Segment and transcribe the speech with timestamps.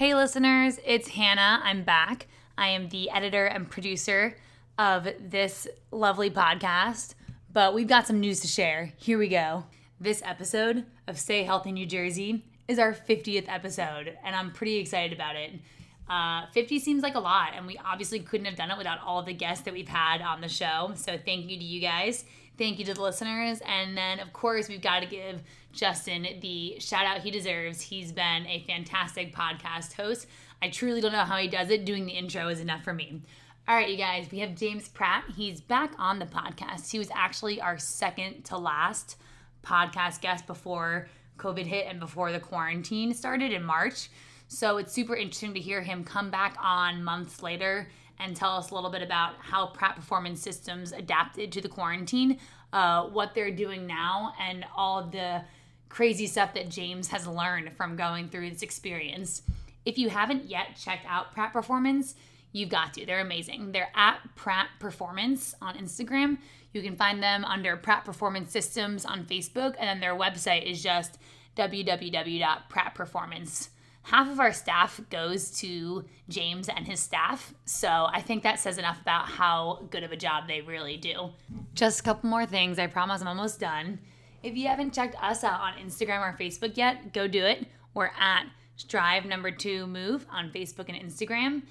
[0.00, 1.60] Hey, listeners, it's Hannah.
[1.62, 2.26] I'm back.
[2.56, 4.34] I am the editor and producer
[4.78, 7.12] of this lovely podcast,
[7.52, 8.94] but we've got some news to share.
[8.96, 9.66] Here we go.
[10.00, 15.12] This episode of Stay Healthy New Jersey is our 50th episode, and I'm pretty excited
[15.12, 15.52] about it.
[16.08, 19.22] Uh, 50 seems like a lot, and we obviously couldn't have done it without all
[19.22, 20.92] the guests that we've had on the show.
[20.94, 22.24] So, thank you to you guys.
[22.60, 23.62] Thank you to the listeners.
[23.64, 25.40] And then, of course, we've got to give
[25.72, 27.80] Justin the shout out he deserves.
[27.80, 30.26] He's been a fantastic podcast host.
[30.60, 31.86] I truly don't know how he does it.
[31.86, 33.22] Doing the intro is enough for me.
[33.66, 35.24] All right, you guys, we have James Pratt.
[35.34, 36.90] He's back on the podcast.
[36.90, 39.16] He was actually our second to last
[39.62, 44.10] podcast guest before COVID hit and before the quarantine started in March.
[44.48, 47.88] So it's super interesting to hear him come back on months later
[48.20, 52.38] and tell us a little bit about how Pratt Performance Systems adapted to the quarantine,
[52.72, 55.42] uh, what they're doing now, and all the
[55.88, 59.42] crazy stuff that James has learned from going through this experience.
[59.84, 62.14] If you haven't yet checked out Pratt Performance,
[62.52, 63.06] you've got to.
[63.06, 63.72] They're amazing.
[63.72, 66.38] They're at Pratt Performance on Instagram.
[66.72, 70.82] You can find them under Pratt Performance Systems on Facebook, and then their website is
[70.82, 71.18] just
[71.56, 77.54] www.prattperformance.com half of our staff goes to James and his staff.
[77.64, 81.30] So I think that says enough about how good of a job they really do.
[81.74, 82.78] Just a couple more things.
[82.78, 83.98] I promise I'm almost done.
[84.42, 87.66] If you haven't checked us out on Instagram or Facebook yet, go do it.
[87.94, 91.62] We're at Strive Number Two Move on Facebook and Instagram.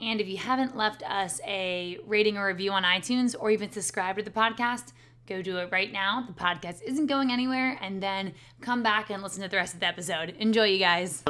[0.00, 4.18] And if you haven't left us a rating or review on iTunes or even subscribed
[4.18, 4.92] to the podcast,
[5.26, 6.26] go do it right now.
[6.26, 7.78] The podcast isn't going anywhere.
[7.80, 10.34] And then come back and listen to the rest of the episode.
[10.38, 11.22] Enjoy, you guys.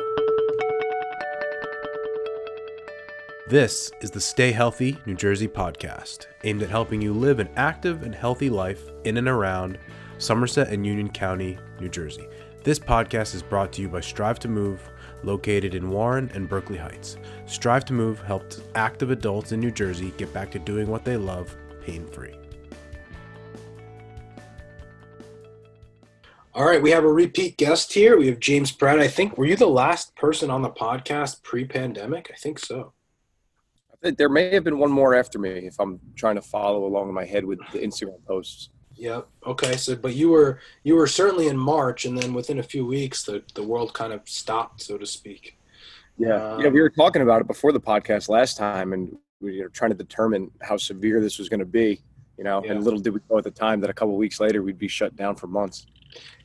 [3.51, 8.05] This is the Stay Healthy New Jersey podcast, aimed at helping you live an active
[8.05, 9.77] and healthy life in and around
[10.19, 12.29] Somerset and Union County, New Jersey.
[12.63, 14.89] This podcast is brought to you by Strive to Move,
[15.25, 17.17] located in Warren and Berkeley Heights.
[17.47, 21.17] Strive to Move helped active adults in New Jersey get back to doing what they
[21.17, 22.37] love pain free.
[26.55, 28.17] All right, we have a repeat guest here.
[28.17, 29.01] We have James Pratt.
[29.01, 32.31] I think were you the last person on the podcast pre-pandemic?
[32.33, 32.93] I think so
[34.03, 37.15] there may have been one more after me if I'm trying to follow along in
[37.15, 38.71] my head with the Instagram posts.
[38.95, 39.29] Yep.
[39.47, 39.77] Okay.
[39.77, 43.25] So, but you were you were certainly in March, and then within a few weeks,
[43.25, 45.59] the the world kind of stopped, so to speak.
[46.19, 46.35] Yeah.
[46.35, 46.69] Uh, yeah.
[46.69, 49.97] We were talking about it before the podcast last time, and we were trying to
[49.97, 52.03] determine how severe this was going to be.
[52.37, 52.73] You know, yeah.
[52.73, 54.89] and little did we know at the time that a couple weeks later we'd be
[54.89, 55.87] shut down for months.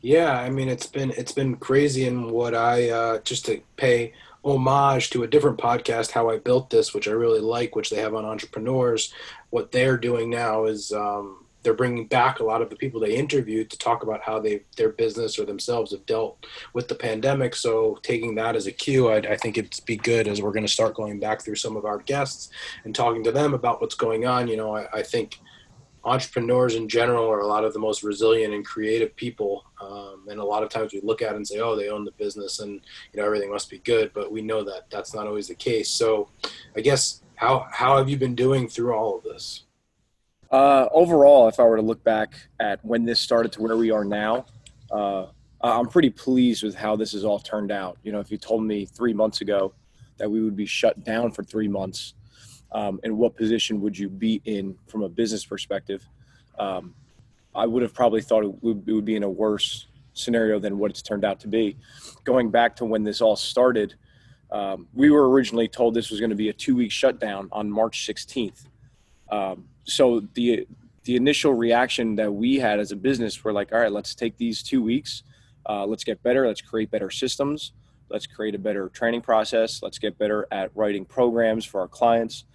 [0.02, 4.14] Yeah, I mean it's been it's been crazy, and what I uh, just to pay
[4.46, 7.98] homage to a different podcast, How I Built This, which I really like, which they
[7.98, 9.14] have on entrepreneurs.
[9.50, 13.16] What they're doing now is um, they're bringing back a lot of the people they
[13.16, 17.56] interviewed to talk about how they their business or themselves have dealt with the pandemic.
[17.56, 20.66] So taking that as a cue, I'd, I think it'd be good as we're going
[20.66, 22.50] to start going back through some of our guests
[22.84, 24.48] and talking to them about what's going on.
[24.48, 25.40] You know, I, I think
[26.06, 29.66] entrepreneurs in general are a lot of the most resilient and creative people.
[29.82, 32.06] Um, and a lot of times we look at it and say, oh, they own
[32.06, 32.74] the business and
[33.12, 35.90] you know everything must be good, but we know that that's not always the case.
[35.90, 36.30] So,
[36.76, 39.64] I guess how how have you been doing through all of this?
[40.52, 43.92] Uh, overall, if I were to look back at when this started to where we
[43.92, 44.46] are now,
[44.92, 45.26] uh,
[45.62, 47.98] I'm pretty pleased with how this has all turned out.
[48.04, 49.74] You know, if you told me three months ago
[50.18, 52.14] that we would be shut down for three months
[52.76, 56.06] um, and what position would you be in from a business perspective,
[56.60, 56.94] um,
[57.56, 60.78] I would have probably thought it would, it would, be in a worse scenario than
[60.78, 61.78] what it's turned out to be.
[62.26, 63.96] Going back to when this all started,
[64.52, 68.06] um, we were originally told this was going to be a two-week shutdown on March
[68.06, 68.66] 16th.
[69.32, 70.68] Um, so the
[71.06, 74.38] the initial reaction that we had as a business were like, all right, let's take
[74.38, 75.22] these two weeks,
[75.70, 77.74] uh, let's get better, let's create better systems,
[78.10, 82.46] let's create a better training process, let's get better at writing programs for our clients,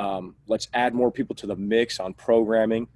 [0.00, 2.88] um, let's add more people to the mix on programming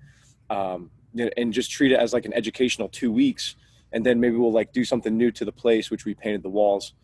[0.50, 0.91] um,
[1.37, 3.56] and just treat it as like an educational two weeks.
[3.92, 6.48] And then maybe we'll like do something new to the place which we painted the
[6.50, 6.94] walls.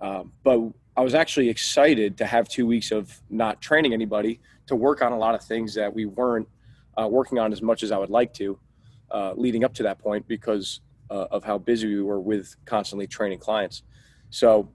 [0.00, 0.58] Um, but
[0.94, 5.12] i was actually excited to have two weeks of not training anybody to work on
[5.12, 6.48] a lot of things that we weren't
[7.00, 8.58] uh, working on as much as i would like to
[9.12, 10.80] uh, leading up to that point because
[11.12, 13.82] uh, of how busy we were with constantly training clients.
[14.30, 14.70] So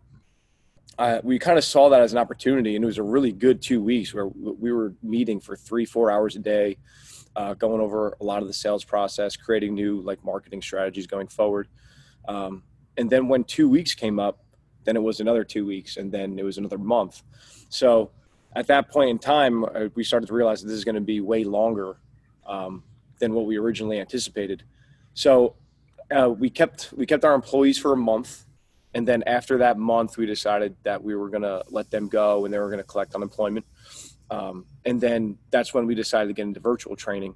[0.97, 3.61] uh, we kind of saw that as an opportunity, and it was a really good
[3.61, 6.77] two weeks where we were meeting for three, four hours a day,
[7.35, 11.27] uh, going over a lot of the sales process, creating new like marketing strategies going
[11.27, 11.67] forward.
[12.27, 12.63] Um,
[12.97, 14.43] and then when two weeks came up,
[14.85, 17.21] then it was another two weeks, and then it was another month.
[17.69, 18.09] So
[18.55, 21.01] at that point in time, uh, we started to realize that this is going to
[21.01, 21.97] be way longer
[22.47, 22.83] um,
[23.19, 24.63] than what we originally anticipated.
[25.13, 25.55] So
[26.09, 28.46] uh, we kept we kept our employees for a month
[28.97, 32.43] and then after that month, we decided that we were going to let them go
[32.43, 33.63] and they were going to collect unemployment.
[34.31, 37.35] Um, and then that's when we decided to get into virtual training.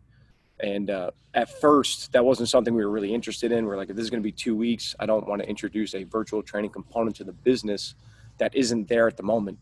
[0.60, 3.68] And uh, at first, that wasn't something we were really interested in.
[3.68, 5.94] We're like, if this is going to be two weeks, I don't want to introduce
[5.94, 7.94] a virtual training component to the business
[8.40, 9.60] that isn't there at the moment.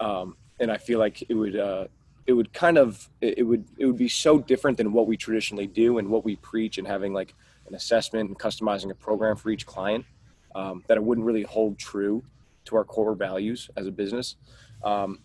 [0.00, 1.88] Um, and I feel like it would uh,
[2.26, 5.66] it would kind of it would it would be so different than what we traditionally
[5.66, 7.34] do and what we preach and having like
[7.66, 10.06] an assessment and customizing a program for each client
[10.54, 12.22] um, that it wouldn't really hold true
[12.66, 14.36] to our core values as a business.
[14.82, 15.18] Um,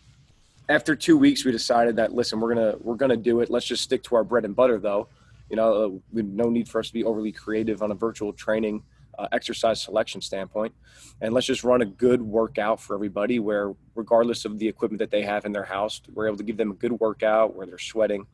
[0.69, 3.49] after two weeks, we decided that listen, we're gonna we're gonna do it.
[3.49, 5.07] Let's just stick to our bread and butter, though.
[5.49, 8.83] You know, uh, no need for us to be overly creative on a virtual training
[9.17, 10.73] uh, exercise selection standpoint,
[11.21, 13.39] and let's just run a good workout for everybody.
[13.39, 16.57] Where regardless of the equipment that they have in their house, we're able to give
[16.57, 18.27] them a good workout where they're sweating,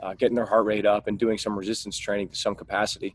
[0.00, 3.14] uh, getting their heart rate up, and doing some resistance training to some capacity.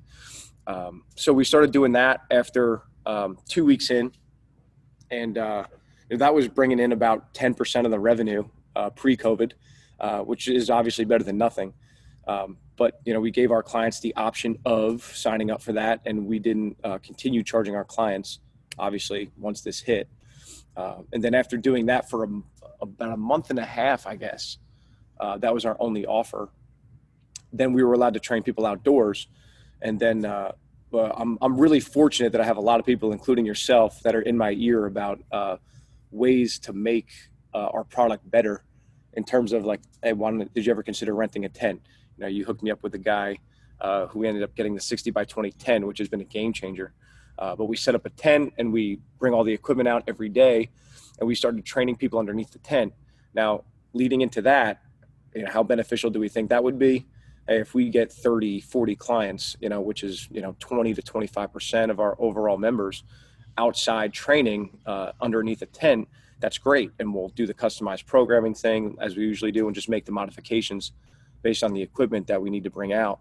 [0.67, 4.11] Um, so we started doing that after um, two weeks in,
[5.09, 5.63] and uh,
[6.11, 8.43] that was bringing in about 10% of the revenue
[8.75, 9.53] uh, pre-COVID,
[9.99, 11.73] uh, which is obviously better than nothing.
[12.27, 16.01] Um, but you know, we gave our clients the option of signing up for that,
[16.05, 18.39] and we didn't uh, continue charging our clients.
[18.77, 20.09] Obviously, once this hit,
[20.75, 22.27] uh, and then after doing that for a,
[22.81, 24.57] about a month and a half, I guess
[25.19, 26.49] uh, that was our only offer.
[27.53, 29.27] Then we were allowed to train people outdoors,
[29.81, 30.25] and then
[30.97, 34.15] uh, I'm, I'm really fortunate that I have a lot of people, including yourself, that
[34.15, 35.57] are in my ear about uh,
[36.11, 37.09] ways to make
[37.53, 38.63] uh, our product better
[39.13, 40.13] in terms of like, hey,
[40.53, 41.81] did you ever consider renting a tent?
[42.17, 43.39] You know, you hooked me up with a guy
[43.81, 46.53] uh, who ended up getting the 60 by 20 tent, which has been a game
[46.53, 46.93] changer.
[47.37, 50.29] Uh, but we set up a tent and we bring all the equipment out every
[50.29, 50.69] day
[51.19, 52.93] and we started training people underneath the tent.
[53.33, 53.63] Now,
[53.93, 54.81] leading into that,
[55.35, 57.05] you know, how beneficial do we think that would be?
[57.47, 61.53] If we get 30 40 clients you know which is you know 20 to 25
[61.53, 63.03] percent of our overall members
[63.57, 66.07] outside training uh, underneath a tent
[66.39, 66.91] that's great.
[66.99, 70.11] And we'll do the customized programming thing as we usually do and just make the
[70.11, 70.91] modifications
[71.41, 73.19] based on the equipment that we need to bring out.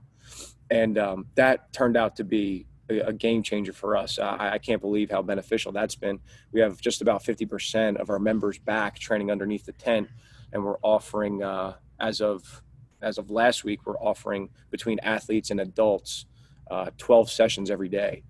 [0.70, 4.18] And um, that turned out to be a, game changer for us.
[4.18, 6.20] I, I, can't believe how beneficial that's been.
[6.52, 10.08] We have just about 50% of our members back training underneath the tent
[10.52, 12.62] and we're offering uh, as of
[13.02, 16.26] as of last week, we're offering between athletes and adults
[16.70, 18.22] uh, 12 sessions every day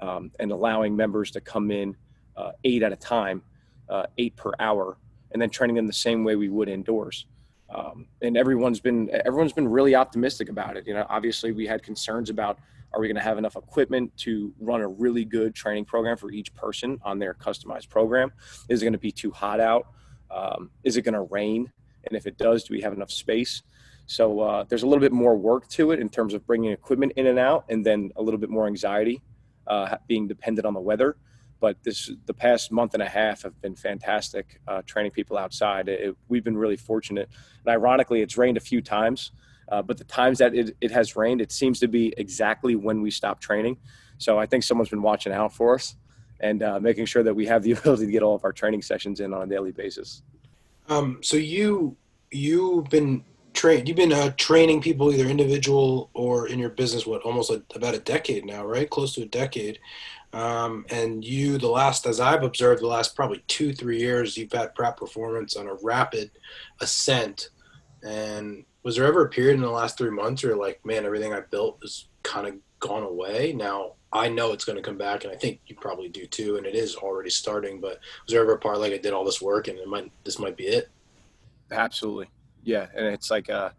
[0.00, 1.96] um, and allowing members to come in
[2.36, 3.42] uh, eight at a time,
[3.88, 4.98] uh, eight per hour,
[5.32, 7.26] and then training them the same way we would indoors.
[7.68, 10.86] Um, and everyone's been everyone's been really optimistic about it.
[10.86, 12.58] You know, obviously we had concerns about
[12.92, 16.30] are we going to have enough equipment to run a really good training program for
[16.30, 18.32] each person on their customized program?
[18.68, 19.88] Is it going to be too hot out?
[20.30, 21.70] Um, is it going to rain?
[22.04, 23.62] And if it does, do we have enough space?
[24.06, 27.12] So uh, there's a little bit more work to it in terms of bringing equipment
[27.16, 29.22] in and out, and then a little bit more anxiety
[29.66, 31.16] uh, being dependent on the weather.
[31.58, 35.88] But this the past month and a half have been fantastic uh, training people outside.
[35.88, 37.28] It, we've been really fortunate,
[37.64, 39.32] and ironically, it's rained a few times.
[39.68, 43.02] Uh, but the times that it, it has rained, it seems to be exactly when
[43.02, 43.76] we stop training.
[44.18, 45.96] So I think someone's been watching out for us
[46.40, 48.82] and uh, making sure that we have the ability to get all of our training
[48.82, 50.22] sessions in on a daily basis.
[50.88, 51.96] Um, so you
[52.30, 53.24] you've been
[53.56, 57.62] trained you've been uh, training people either individual or in your business what almost a,
[57.74, 58.90] about a decade now right?
[58.90, 59.80] Close to a decade.
[60.32, 64.52] Um, and you the last as i've observed the last probably two three years you've
[64.52, 66.30] had Pratt Performance on a rapid
[66.80, 67.50] ascent.
[68.02, 71.32] And was there ever a period in the last three months where like man everything
[71.32, 73.52] i built is kind of gone away.
[73.56, 76.56] Now i know it's going to come back and i think you probably do too
[76.56, 79.24] and it is already starting but was there ever a part like i did all
[79.24, 80.90] this work and it might this might be it?
[81.70, 82.28] Absolutely
[82.66, 83.70] yeah, and it's like uh,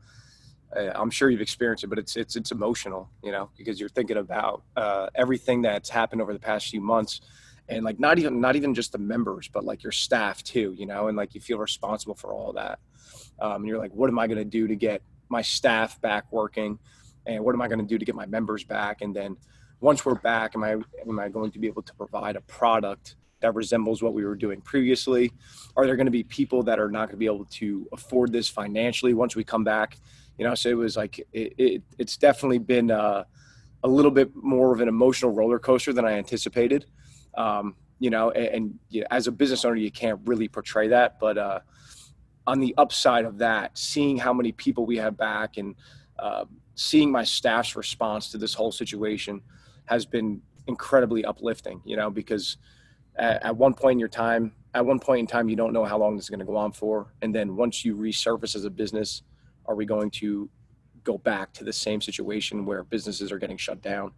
[0.75, 3.89] uh, I'm sure you've experienced it, but it's it's it's emotional, you know, because you're
[3.89, 7.20] thinking about uh, everything that's happened over the past few months,
[7.67, 10.86] and like not even not even just the members, but like your staff too, you
[10.86, 12.79] know, and like you feel responsible for all that.
[13.39, 16.32] Um, and you're like, what am I going to do to get my staff back
[16.32, 16.79] working,
[17.25, 19.01] and what am I going to do to get my members back?
[19.01, 19.36] And then
[19.82, 23.17] once we're back, am I am I going to be able to provide a product
[23.39, 25.32] that resembles what we were doing previously?
[25.75, 28.32] Are there going to be people that are not going to be able to afford
[28.32, 29.98] this financially once we come back?
[30.38, 33.24] You know, so it was like it, it it's definitely been uh,
[33.84, 36.86] a little bit more of an emotional roller coaster than I anticipated.
[37.36, 40.88] Um, you know, and, and you know, as a business owner, you can't really portray
[40.89, 41.60] that, but uh,
[42.46, 45.75] on the upside of that, seeing how many people we have back and
[46.20, 49.41] uh, seeing my staff's response to this whole situation
[49.86, 51.82] has been incredibly uplifting.
[51.86, 52.58] You know, because
[53.17, 55.86] at, at one point in your time, at one point in time, you don't know
[55.86, 57.13] how long this is going to go on for.
[57.21, 59.24] And then once you resurface as a business,
[59.65, 60.50] are we going to
[61.03, 64.12] go back to the same situation where businesses are getting shut down?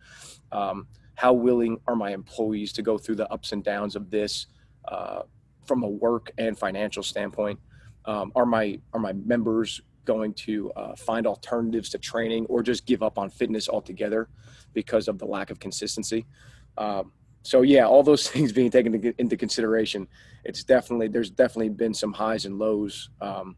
[0.51, 4.47] Um, how willing are my employees to go through the ups and downs of this
[4.87, 5.21] uh,
[5.65, 7.59] from a work and financial standpoint?
[8.05, 12.85] Um, are my are my members going to uh, find alternatives to training or just
[12.85, 14.29] give up on fitness altogether
[14.73, 16.25] because of the lack of consistency?
[16.77, 17.11] Um,
[17.49, 20.07] so yeah, all those things being taken into consideration,
[20.43, 23.55] it's definitely there's definitely been some highs and lows um,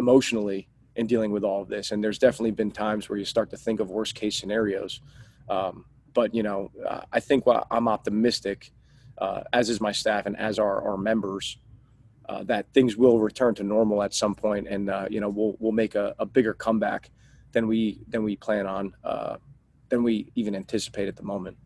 [0.00, 3.50] emotionally in dealing with all of this, and there's definitely been times where you start
[3.50, 5.00] to think of worst case scenarios.
[5.48, 8.72] Um, but you know, uh, I think I'm optimistic,
[9.18, 11.56] uh, as is my staff and as are our members,
[12.28, 15.54] uh, that things will return to normal at some point, and uh, you know, we'll
[15.60, 17.10] we'll make a, a, bigger comeback
[17.52, 19.36] than we than we plan on, uh,
[19.88, 21.56] than we even anticipate at the moment.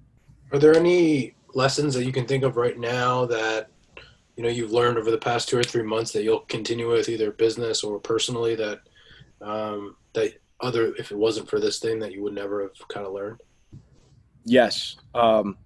[0.52, 3.68] Are there any lessons that you can think of right now that
[4.36, 7.08] you know you've learned over the past two or three months that you'll continue with
[7.08, 8.80] either business or personally that
[9.40, 13.06] um, that other if it wasn't for this thing that you would never have kind
[13.06, 13.40] of learned?
[14.44, 14.96] Yes.
[15.14, 15.56] Um,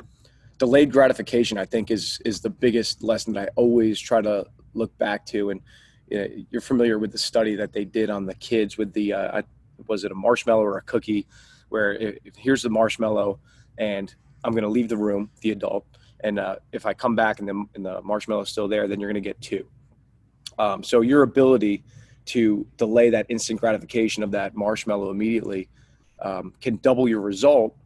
[0.58, 4.96] delayed gratification, I think, is is the biggest lesson that I always try to look
[4.98, 5.50] back to.
[5.50, 5.60] And
[6.08, 9.12] you know, you're familiar with the study that they did on the kids with the
[9.12, 9.42] uh,
[9.88, 11.26] was it a marshmallow or a cookie,
[11.70, 13.40] where if, here's the marshmallow,
[13.78, 14.14] and
[14.46, 15.84] I'm going to leave the room, the adult,
[16.20, 19.00] and uh, if I come back and the, and the marshmallow is still there, then
[19.00, 19.66] you're going to get two.
[20.58, 21.84] Um, so your ability
[22.26, 25.68] to delay that instant gratification of that marshmallow immediately
[26.20, 27.76] um, can double your result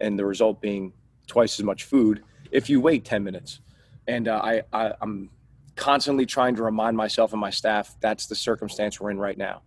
[0.00, 0.92] and the result being
[1.26, 3.60] twice as much food if you wait 10 minutes.
[4.08, 5.30] And uh, I, I, I'm
[5.76, 9.62] constantly trying to remind myself and my staff that's the circumstance we're in right now.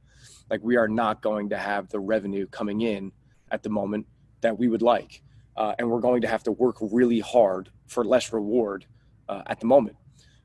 [0.49, 3.11] Like we are not going to have the revenue coming in
[3.51, 4.07] at the moment
[4.41, 5.21] that we would like.
[5.59, 8.85] Uh, and we're going to have to work really hard for less reward
[9.27, 9.95] uh, at the moment.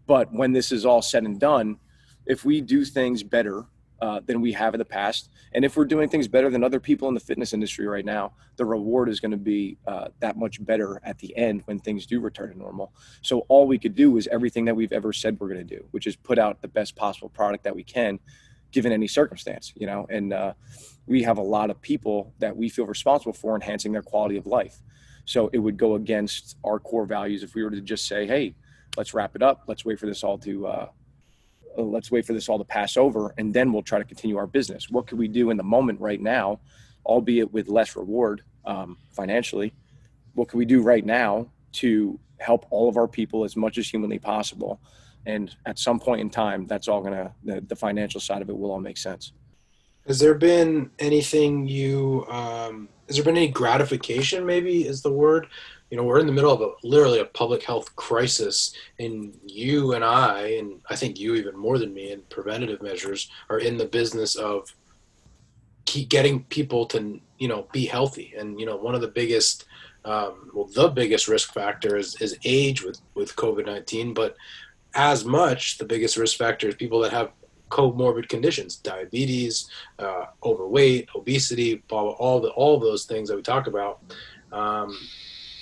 [0.07, 1.79] But when this is all said and done,
[2.27, 3.65] if we do things better
[4.05, 5.31] uh, than we have in the past.
[5.53, 8.33] And if we're doing things better than other people in the fitness industry right now,
[8.57, 12.05] the reward is going to be uh, that much better at the end when things
[12.05, 12.93] do return to normal.
[13.23, 15.87] So all we could do is everything that we've ever said we're going to do,
[15.93, 18.19] which is put out the best possible product that we can,
[18.73, 19.73] given any circumstance.
[19.77, 20.55] You know, and uh,
[21.07, 24.47] we have a lot of people that we feel responsible for enhancing their quality of
[24.47, 24.83] life.
[25.25, 28.55] So it would go against our core values if we were to just say, "Hey,
[28.97, 29.65] let's wrap it up.
[29.67, 30.89] Let's wait for this all to." Uh,
[31.77, 34.37] uh, let's wait for this all to pass over and then we'll try to continue
[34.37, 36.61] our business what could we do in the moment right now
[37.07, 39.73] albeit with less reward um, financially
[40.35, 43.89] what can we do right now to help all of our people as much as
[43.89, 44.81] humanly possible
[45.27, 48.57] and at some point in time that's all gonna the, the financial side of it
[48.57, 49.33] will all make sense
[50.07, 55.47] has there been anything you um, has there been any gratification maybe is the word?
[55.91, 59.93] You know we're in the middle of a literally a public health crisis and you
[59.93, 63.77] and i and i think you even more than me in preventative measures are in
[63.77, 64.75] the business of
[65.85, 68.35] keep getting people to you know be healthy.
[68.37, 69.67] And you know one of the biggest
[70.05, 74.37] um, well the biggest risk factor is, is age with with covid-19 but
[74.95, 77.31] as much the biggest risk factor is people that have
[77.71, 79.69] comorbid conditions diabetes
[79.99, 84.01] uh, overweight obesity all the all those things that we talk about
[84.55, 84.97] um,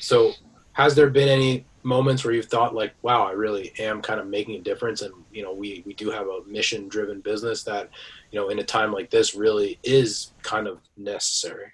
[0.00, 0.32] so,
[0.72, 4.26] has there been any moments where you've thought like, "Wow, I really am kind of
[4.26, 7.88] making a difference," and you know, we we do have a mission-driven business that,
[8.30, 11.72] you know, in a time like this, really is kind of necessary.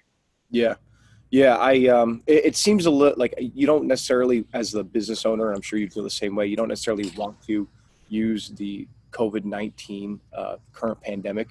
[0.49, 0.75] Yeah,
[1.29, 1.57] yeah.
[1.57, 5.51] I um, it, it seems a little like you don't necessarily, as the business owner,
[5.51, 6.47] I'm sure you feel the same way.
[6.47, 7.67] You don't necessarily want to
[8.07, 11.49] use the COVID nineteen uh, current pandemic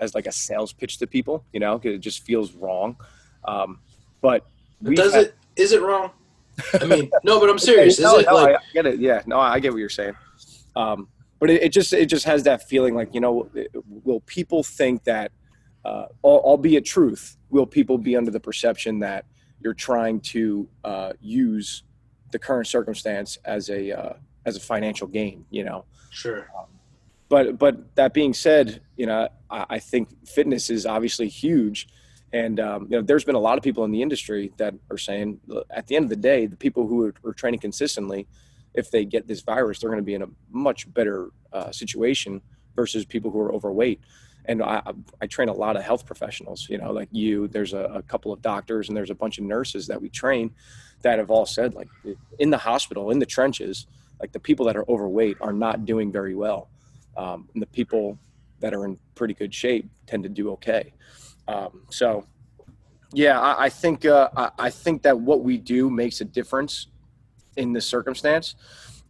[0.00, 2.96] as like a sales pitch to people, you know, because it just feels wrong.
[3.44, 3.80] Um,
[4.20, 4.46] but
[4.82, 6.10] does had, it is it wrong?
[6.80, 7.98] I mean, no, but I'm serious.
[7.98, 8.56] no, is it no, like?
[8.56, 8.98] I get it.
[8.98, 10.14] Yeah, no, I get what you're saying.
[10.76, 13.50] Um, but it, it, just it just has that feeling like you know,
[14.04, 15.32] will people think that,
[15.84, 19.24] uh, albeit truth, will people be under the perception that
[19.60, 21.82] you're trying to uh, use
[22.32, 24.12] the current circumstance as a uh,
[24.46, 25.44] as a financial gain?
[25.50, 25.84] You know.
[26.10, 26.50] Sure.
[26.58, 26.66] Um,
[27.28, 31.88] but but that being said, you know, I, I think fitness is obviously huge
[32.32, 34.98] and um, you know, there's been a lot of people in the industry that are
[34.98, 38.26] saying, at the end of the day, the people who are, are training consistently,
[38.74, 42.42] if they get this virus, they're going to be in a much better uh, situation
[42.76, 44.00] versus people who are overweight.
[44.44, 44.82] And I,
[45.20, 47.48] I train a lot of health professionals, you know, like you.
[47.48, 50.50] There's a, a couple of doctors and there's a bunch of nurses that we train
[51.02, 51.88] that have all said, like,
[52.38, 53.86] in the hospital, in the trenches,
[54.20, 56.68] like the people that are overweight are not doing very well,
[57.18, 58.16] um, and the people
[58.60, 60.94] that are in pretty good shape tend to do okay.
[61.48, 62.26] Um, so,
[63.12, 66.88] yeah, I, I think uh, I, I, think that what we do makes a difference
[67.56, 68.54] in this circumstance.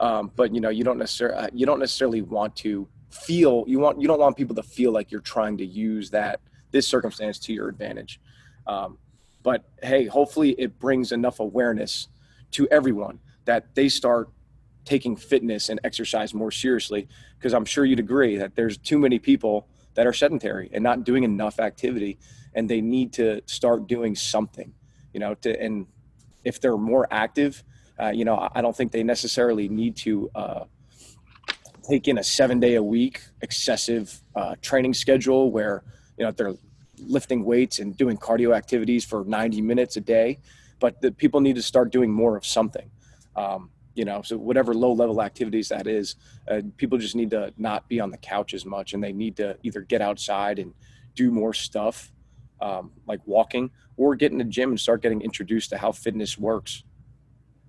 [0.00, 3.78] Um, but you know, you don't necessarily uh, you don't necessarily want to feel you
[3.78, 7.38] want you don't want people to feel like you're trying to use that this circumstance
[7.40, 8.20] to your advantage.
[8.66, 8.98] Um,
[9.42, 12.08] but hey, hopefully it brings enough awareness
[12.52, 14.28] to everyone that they start
[14.88, 17.06] taking fitness and exercise more seriously
[17.38, 21.04] because I'm sure you'd agree that there's too many people that are sedentary and not
[21.04, 22.18] doing enough activity
[22.54, 24.72] and they need to start doing something
[25.12, 25.86] you know to and
[26.44, 27.62] if they're more active
[28.00, 30.64] uh, you know I don't think they necessarily need to uh,
[31.86, 35.84] take in a seven day a week excessive uh, training schedule where
[36.16, 36.54] you know they're
[36.98, 40.38] lifting weights and doing cardio activities for 90 minutes a day
[40.80, 42.90] but the people need to start doing more of something.
[43.36, 46.16] Um, you know so whatever low level activities that is
[46.48, 49.36] uh, people just need to not be on the couch as much and they need
[49.36, 50.72] to either get outside and
[51.14, 52.12] do more stuff
[52.60, 56.38] um, like walking or get in the gym and start getting introduced to how fitness
[56.38, 56.84] works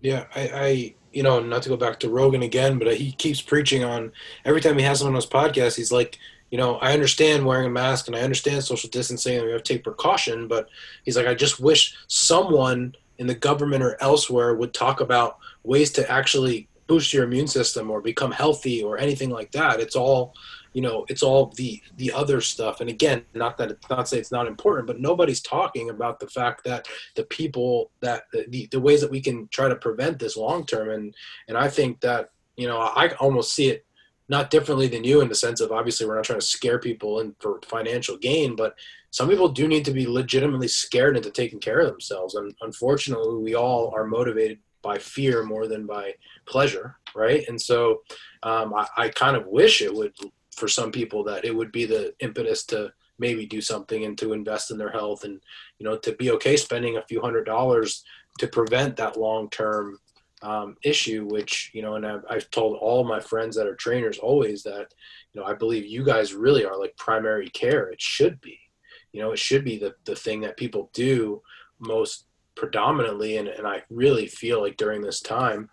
[0.02, 3.42] yeah I, I you know, not to go back to Rogan again, but he keeps
[3.42, 4.12] preaching on
[4.46, 5.76] every time he has him on his podcast.
[5.76, 6.20] He's like,
[6.52, 9.64] you know, I understand wearing a mask and I understand social distancing and we have
[9.64, 10.70] to take precaution, but
[11.04, 15.92] he's like, I just wish someone in the government or elsewhere would talk about ways
[15.92, 19.80] to actually boost your immune system or become healthy or anything like that.
[19.80, 20.34] It's all
[20.74, 24.20] you know it's all the the other stuff and again not that it's not say
[24.20, 28.80] it's not important but nobody's talking about the fact that the people that the, the
[28.80, 31.16] ways that we can try to prevent this long term and
[31.48, 33.86] and i think that you know i almost see it
[34.30, 37.20] not differently than you in the sense of obviously we're not trying to scare people
[37.20, 38.76] and for financial gain but
[39.12, 42.36] some people do need to be legitimately scared into taking care of themselves.
[42.36, 46.14] And unfortunately we all are motivated by fear more than by
[46.46, 47.48] pleasure right?
[47.48, 48.02] And so
[48.44, 50.14] um, I, I, kind of wish it would
[50.56, 54.34] for some people that it would be the impetus to maybe do something and to
[54.34, 55.42] invest in their health and
[55.78, 58.04] you know to be okay spending a few hundred dollars
[58.38, 60.00] to prevent that long term
[60.42, 64.18] um, issue which you know and I've, I've told all my friends that are trainers
[64.18, 64.94] always that
[65.34, 67.90] you know i believe you guys really are like primary care.
[67.90, 68.60] It should be.
[69.12, 71.42] You know it should be the, the thing that people do
[71.80, 75.70] most predominantly and, and i really feel like during this time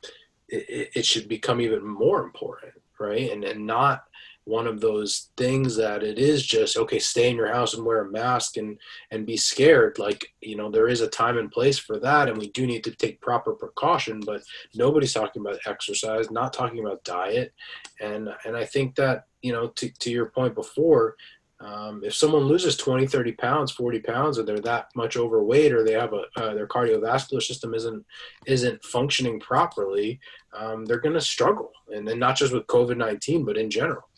[0.49, 3.31] it, it should become even more important right?
[3.31, 4.05] And and not
[4.47, 8.03] one of those things that it is just okay stay in your house and wear
[8.03, 8.79] a mask and
[9.11, 9.99] and be scared.
[9.99, 12.85] Like you know there is a time and place for that and we do need
[12.85, 14.43] to take proper precaution but
[14.75, 17.53] nobody's talking about exercise not talking about diet.
[18.01, 21.17] And and i think that you know to, to your point before
[21.59, 25.83] um, if someone loses 20 30 pounds 40 pounds or they're that much overweight or
[25.83, 28.05] they have a uh, their cardiovascular system isn't
[28.47, 30.21] isn't functioning properly
[30.57, 31.71] um, they're going to struggle.
[31.93, 34.09] And, then not just with covid-19 but in general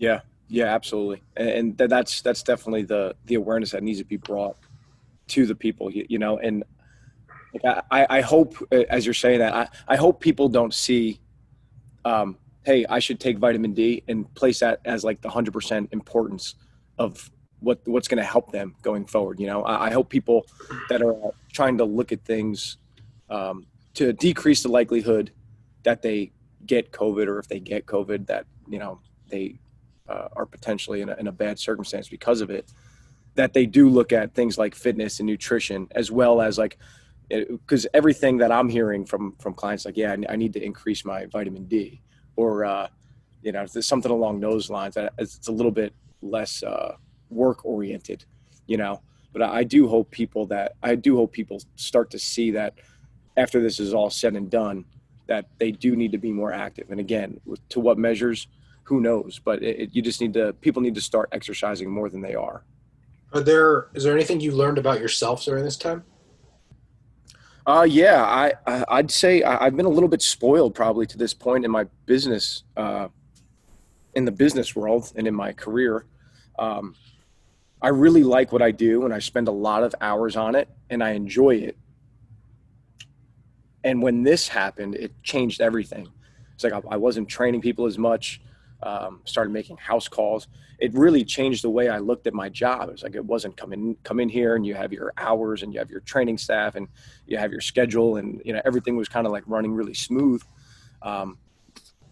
[0.00, 4.56] yeah, yeah, absolutely, and, that's that's definitely the the awareness that needs to be brought
[5.28, 5.92] to the people.
[5.92, 6.64] You, you know, and
[7.64, 11.20] I, I hope as you're saying that I, I hope people don't see,
[12.06, 15.90] um, hey, I should take vitamin D and place that as like the hundred percent
[15.92, 16.54] importance
[16.98, 19.38] of what what's going to help them going forward.
[19.38, 20.46] You know, I, I, hope people
[20.88, 21.14] that are
[21.52, 22.78] trying to look at things
[23.28, 25.30] um, to decrease the likelihood
[25.82, 26.32] that they
[26.64, 29.58] get COVID or if they get COVID that you know they
[30.10, 32.72] uh, are potentially in a, in a bad circumstance because of it
[33.36, 36.78] that they do look at things like fitness and nutrition as well as like
[37.28, 41.26] because everything that i'm hearing from from clients like yeah i need to increase my
[41.26, 42.00] vitamin d
[42.36, 42.88] or uh,
[43.42, 46.96] you know something along those lines it's a little bit less uh,
[47.30, 48.24] work oriented
[48.66, 49.02] you know?
[49.32, 52.74] But i do hope people that i do hope people start to see that
[53.36, 54.84] after this is all said and done
[55.28, 56.90] that they do need to be more active.
[56.90, 58.48] And again to what measures
[58.84, 59.40] who knows?
[59.42, 62.34] But it, it, you just need to people need to start exercising more than they
[62.34, 62.64] are.
[63.32, 66.04] Are there is there anything you learned about yourself during this time?
[67.66, 71.18] Uh, yeah, I, I would say I, have been a little bit spoiled probably to
[71.18, 73.08] this point in my business, uh,
[74.14, 76.06] in the business world and in my career.
[76.58, 76.96] Um,
[77.82, 80.68] I really like what I do and I spend a lot of hours on it
[80.88, 81.76] and I enjoy it.
[83.84, 86.08] And when this happened, it changed everything.
[86.54, 88.40] It's like I, I wasn't training people as much
[88.82, 90.48] um, started making house calls.
[90.78, 92.88] It really changed the way I looked at my job.
[92.88, 95.62] It was like it wasn't come in come in here and you have your hours
[95.62, 96.88] and you have your training staff and
[97.26, 100.42] you have your schedule and you know everything was kind of like running really smooth.
[101.02, 101.38] Um,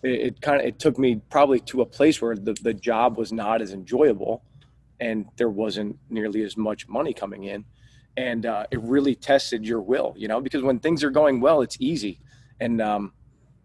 [0.03, 3.17] it, it kind of it took me probably to a place where the, the job
[3.17, 4.43] was not as enjoyable
[5.01, 7.65] and there wasn't nearly as much money coming in
[8.17, 11.63] and uh, it really tested your will you know because when things are going well
[11.63, 12.21] it's easy
[12.61, 13.13] and um,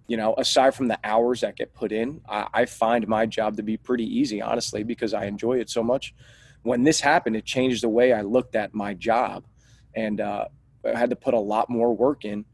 [0.08, 3.58] you know, aside from the hours that get put in, I, I, find my job
[3.58, 6.14] to be pretty easy, honestly, because I enjoy it so much.
[6.64, 9.46] When this happened, it changed the way I looked at my job,
[9.96, 10.46] and uh,
[10.86, 12.46] I had to put a lot more work in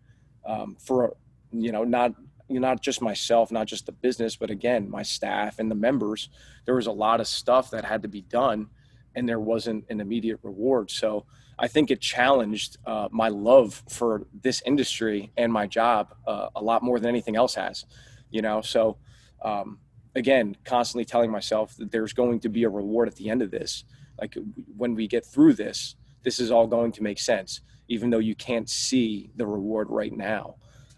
[0.46, 1.16] um, for,
[1.52, 2.14] you know, not
[2.52, 6.30] not just myself, not just the business, but again, my staff and the members.
[6.66, 8.70] There was a lot of stuff that had to be done,
[9.16, 10.90] and there wasn't an immediate reward.
[10.90, 11.26] So
[11.60, 16.64] I think it challenged uh, my love for this industry and my job uh, a
[16.64, 17.86] lot more than anything else has.
[18.32, 18.98] You know, so
[19.44, 19.80] um,
[20.16, 23.52] again, constantly telling myself that there's going to be a reward at the end of
[23.52, 23.84] this.
[24.20, 24.38] Like
[24.78, 28.36] when we get through this, this is all going to make sense, even though you
[28.36, 30.56] can't see the reward right now.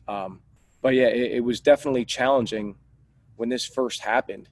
[0.07, 0.41] Um,
[0.81, 2.75] but yeah, it, it, was definitely challenging
[3.35, 4.49] when this first happened,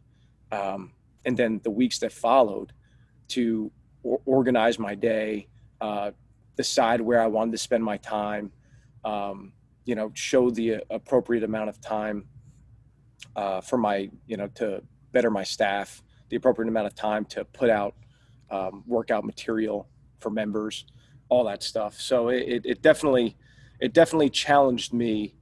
[0.51, 0.93] um,
[1.25, 2.71] and then the weeks that followed
[3.29, 3.71] to
[4.03, 5.48] or- organize my day,
[5.81, 6.11] uh,
[6.55, 8.51] decide where I wanted to spend my time,
[9.05, 9.53] um,
[9.85, 12.25] you know, show the appropriate amount of time
[13.35, 17.45] uh, for my, you know, to better my staff, the appropriate amount of time to
[17.45, 17.95] put out
[18.51, 19.87] um, workout material
[20.19, 20.85] for members,
[21.29, 21.99] all that stuff.
[21.99, 23.37] So it, it definitely,
[23.79, 25.35] it definitely challenged me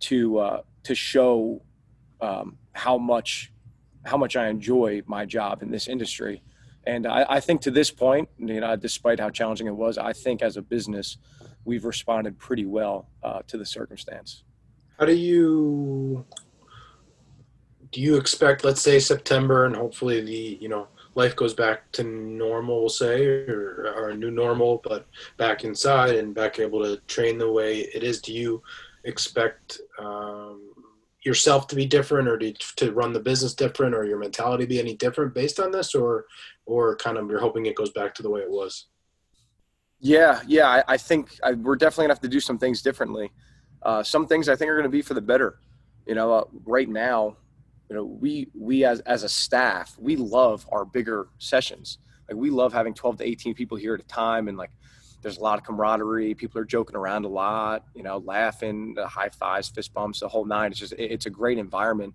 [0.00, 1.62] to uh, to show
[2.20, 3.52] um, how much
[4.04, 6.42] how much I enjoy my job in this industry.
[6.86, 10.12] And I, I, think to this point, you know, despite how challenging it was, I
[10.12, 11.16] think as a business,
[11.64, 14.42] we've responded pretty well uh, to the circumstance.
[14.98, 16.24] How do you
[17.90, 22.02] do you expect, let's say September, and hopefully the you know life goes back to
[22.02, 26.96] normal, we'll say, or, or a new normal, but back inside and back able to
[27.06, 28.20] train the way it is.
[28.20, 28.62] Do you
[29.04, 30.73] expect um,
[31.24, 34.78] yourself to be different, or to, to run the business different, or your mentality be
[34.78, 36.26] any different based on this, or
[36.66, 38.86] or kind of you're hoping it goes back to the way it was?
[40.00, 43.32] Yeah, yeah, I, I think I, we're definitely gonna have to do some things differently.
[43.82, 45.58] Uh, some things I think are to be for the better.
[46.06, 47.36] You know, uh, right now,
[47.88, 52.50] you know we we as as a staff we love our bigger sessions like we
[52.50, 54.70] love having 12 to 18 people here at a time and like
[55.24, 56.34] there's a lot of camaraderie.
[56.34, 60.44] People are joking around a lot you know laughing high fives fist bumps the whole
[60.44, 60.70] nine.
[60.70, 62.14] It's just it's a great environment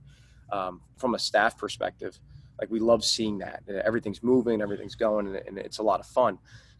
[0.53, 2.17] um, from a staff perspective.
[2.59, 3.63] Like we love seeing that.
[3.83, 6.37] Everything's moving everything's going and, it's a lot of fun.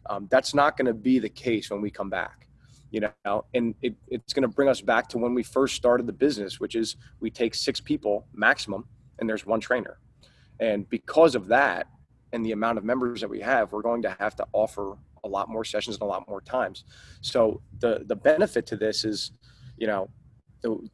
[0.08, 2.46] Um, that's not going to be the case when we come back
[2.92, 3.44] you know?
[3.54, 6.60] And it, it's going to bring us back to when we first started the business
[6.60, 8.86] which is we take six people maximum
[9.18, 9.98] and there's one trainer.
[10.58, 11.86] And because of that
[12.32, 15.28] and the amount of members that we have we're going to have to offer a
[15.28, 16.84] lot more sessions and a lot more times
[17.20, 19.32] so the the benefit to this is
[19.76, 20.08] you know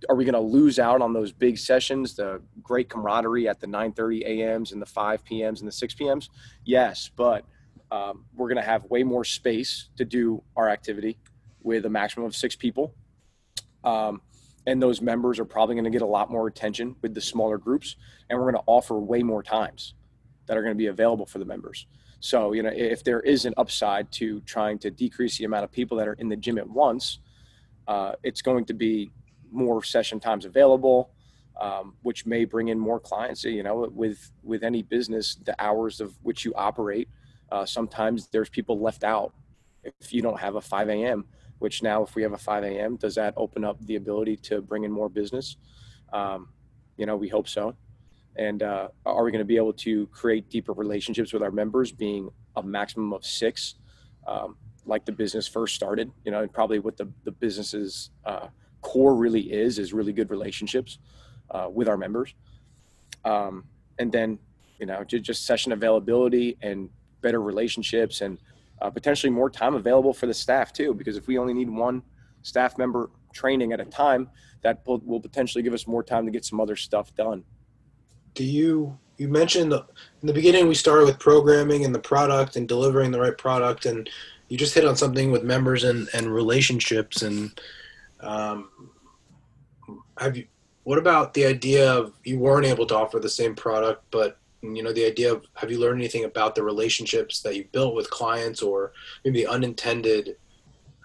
[0.09, 3.67] are we going to lose out on those big sessions the great camaraderie at the
[3.67, 6.29] 9.30 a.m.s and the 5 p.m.s and the 6 p.m.s
[6.65, 7.45] yes but
[7.91, 11.19] um, we're going to have way more space to do our activity
[11.62, 12.95] with a maximum of six people.
[13.85, 14.23] Um,
[14.67, 17.59] and those members are probably going to get a lot more attention with the smaller
[17.59, 17.97] groups.
[18.29, 19.95] And we're going to offer way more times
[20.47, 21.87] that are going to be available for the members.
[22.20, 25.72] So, you know, if there is an upside to trying to decrease the amount of
[25.72, 27.20] people that are in the gym at once,
[27.87, 29.11] uh, it's going to be
[29.52, 31.11] more session times available,
[31.61, 33.44] um, which may bring in more clients.
[33.44, 37.09] You know, with with any business, the hours of which you operate,
[37.52, 39.33] uh, sometimes there's people left out
[40.00, 41.24] if you don't have a 5 a.m
[41.59, 44.61] which now if we have a 5 a.m does that open up the ability to
[44.61, 45.57] bring in more business
[46.12, 46.48] um,
[46.96, 47.74] you know we hope so
[48.38, 51.92] and uh, are we going to be able to create deeper relationships with our members
[51.92, 53.77] being a maximum of six
[54.27, 58.49] um, like the business first started you know and probably what the, the business's uh,
[58.83, 60.99] core really is is really good relationships
[61.51, 62.35] uh, with our members
[63.25, 63.64] um,
[63.99, 64.38] and then
[64.79, 68.38] you know just session availability and better relationships and
[68.81, 70.94] uh, potentially more time available for the staff too.
[70.94, 72.03] Because if we only need one
[72.42, 74.31] staff member training at a time,
[74.62, 77.44] that will, will potentially give us more time to get some other stuff done.
[78.37, 82.68] Do you you mentioned in the beginning we started with programming and the product and
[82.68, 84.09] delivering the right product and
[84.49, 87.59] you just hit on something with members and, and relationships and
[88.20, 88.68] um,
[90.18, 90.46] have you
[90.85, 94.83] what about the idea of you weren't able to offer the same product but you
[94.83, 98.11] know the idea of have you learned anything about the relationships that you've built with
[98.11, 98.92] clients or
[99.25, 100.37] maybe unintended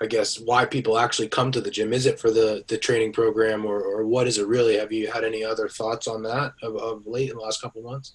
[0.02, 1.94] i guess why people actually come to the gym?
[1.94, 4.78] Is it for the the training program or, or what is it really?
[4.78, 7.82] Have you had any other thoughts on that of, of late in the last couple
[7.82, 8.14] months?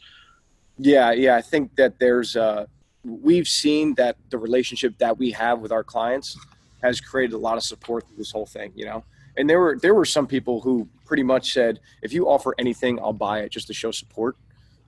[0.78, 2.66] Yeah yeah i think that there's uh
[3.04, 6.36] we've seen that the relationship that we have with our clients
[6.82, 9.02] has created a lot of support through this whole thing you know?
[9.38, 12.98] And there were there were some people who pretty much said if you offer anything
[13.00, 14.36] i'll buy it just to show support.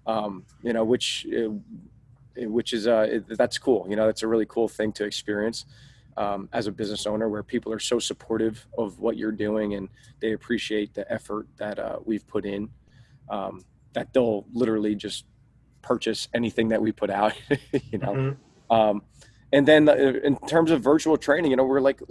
[0.06, 1.50] Um, you know, which uh,
[2.46, 3.86] which is uh, that's cool.
[3.90, 5.66] You know, that's a really cool thing to experience
[6.18, 9.88] um, as a business owner, where people are so supportive of what you're doing and
[10.20, 12.68] they appreciate the effort that uh, we've put in.
[13.30, 15.24] Um, that they'll literally just
[15.80, 17.34] purchase anything that we put out.
[17.90, 18.12] you know.
[18.12, 18.74] Mm-hmm.
[18.74, 19.02] Um,
[19.52, 22.02] and then uh, in terms of virtual training, you know, we're like,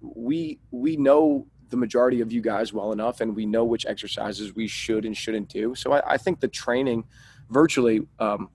[0.00, 4.54] we we know the majority of you guys well enough, and we know which exercises
[4.54, 5.74] we should and shouldn't do.
[5.74, 7.04] So I, I think the training
[7.50, 8.48] virtually, um,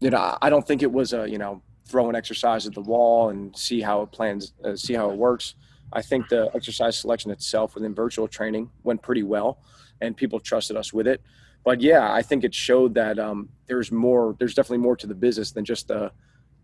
[0.00, 2.80] you know, I don't think it was a, you know, throw an exercise at the
[2.80, 5.54] wall and see how it plans, uh, see how it works.
[5.92, 9.58] I think the exercise selection itself within virtual training went pretty well,
[10.00, 11.20] and people trusted us with it.
[11.64, 14.34] But yeah, I think it showed that um, there's more.
[14.38, 16.10] There's definitely more to the business than just the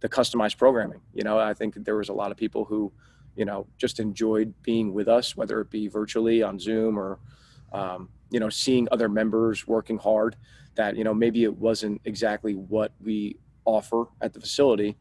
[0.00, 1.00] the customized programming.
[1.12, 2.90] You know, I think there was a lot of people who,
[3.36, 7.18] you know, just enjoyed being with us, whether it be virtually on Zoom or,
[7.72, 10.36] um, you know, seeing other members working hard.
[10.76, 13.36] That you know maybe it wasn't exactly what we
[13.68, 14.96] offer at the facility,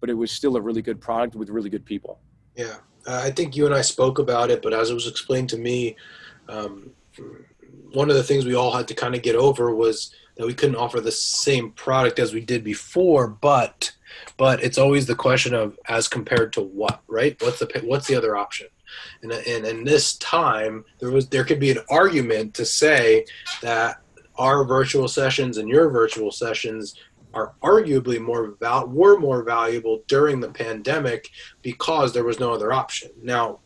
[0.00, 2.18] but it was still a really good product with really good people.
[2.54, 5.48] Yeah, uh, I think you and I spoke about it, but as it was explained
[5.50, 5.96] to me,
[6.48, 6.90] um,
[7.92, 10.54] one of the things we all had to kind of get over was that we
[10.54, 13.92] couldn't offer the same product as we did before, but
[14.36, 17.40] but it's always the question of as compared to what, right?
[17.42, 18.68] What's the what's the other option?
[19.22, 23.24] And and in this time, there was there could be an argument to say
[23.62, 24.00] that
[24.38, 26.94] our virtual sessions and your virtual sessions
[27.36, 31.28] are arguably more val- were more valuable during the pandemic
[31.60, 33.10] because there was no other option.
[33.22, 33.60] Now,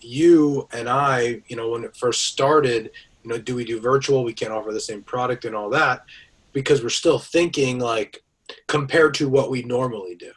[0.00, 2.90] you and I, you know, when it first started,
[3.22, 4.24] you know, do we do virtual?
[4.24, 6.04] We can't offer the same product and all that
[6.52, 8.24] because we're still thinking like
[8.66, 10.32] compared to what we normally do.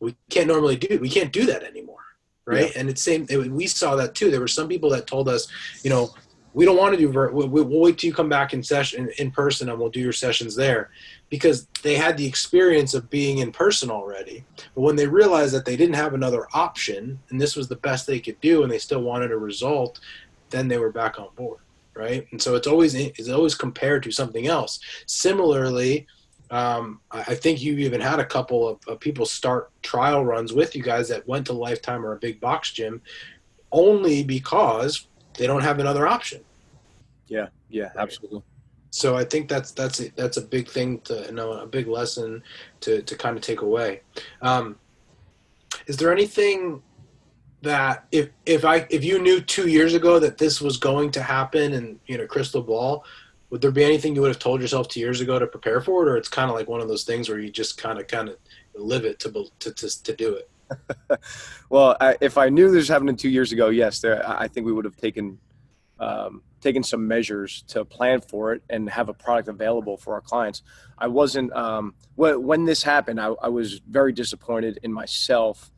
[0.00, 0.98] We can't normally do.
[0.98, 2.06] We can't do that anymore,
[2.46, 2.72] right?
[2.72, 2.80] Yeah.
[2.80, 3.26] And it's same.
[3.28, 4.30] It, we saw that too.
[4.30, 5.46] There were some people that told us,
[5.82, 6.14] you know,
[6.54, 7.10] we don't want to do.
[7.10, 10.12] We'll, we'll wait till you come back in session in person, and we'll do your
[10.12, 10.90] sessions there
[11.30, 14.44] because they had the experience of being in person already.
[14.74, 18.06] But when they realized that they didn't have another option and this was the best
[18.06, 20.00] they could do and they still wanted a result,
[20.50, 21.60] then they were back on board,
[21.94, 22.26] right?
[22.30, 24.80] And so it's always it's always compared to something else.
[25.06, 26.06] Similarly,
[26.50, 30.74] um, I think you even had a couple of, of, people start trial runs with
[30.74, 33.02] you guys that went to Lifetime or a big box gym
[33.70, 35.08] only because
[35.38, 36.44] they don't have another option.
[37.28, 38.42] Yeah, yeah, absolutely
[38.90, 41.86] so I think that's that's a, that's a big thing to you know a big
[41.88, 42.42] lesson
[42.80, 44.00] to to kind of take away.
[44.42, 44.76] Um,
[45.86, 46.82] is there anything
[47.62, 51.22] that if if I if you knew two years ago that this was going to
[51.22, 53.04] happen and you know crystal ball,
[53.50, 56.06] would there be anything you would have told yourself two years ago to prepare for
[56.06, 58.06] it, or it's kind of like one of those things where you just kind of
[58.06, 58.36] kind of
[58.74, 60.48] live it to to to, to do it?
[61.70, 64.66] well, I, if I knew this was happening two years ago, yes, there I think
[64.66, 65.38] we would have taken
[65.98, 70.20] um, taken some measures to plan for it and have a product available for our
[70.20, 70.62] clients.
[70.96, 73.20] I wasn't um, when this happened.
[73.20, 75.70] I, I, was very disappointed in myself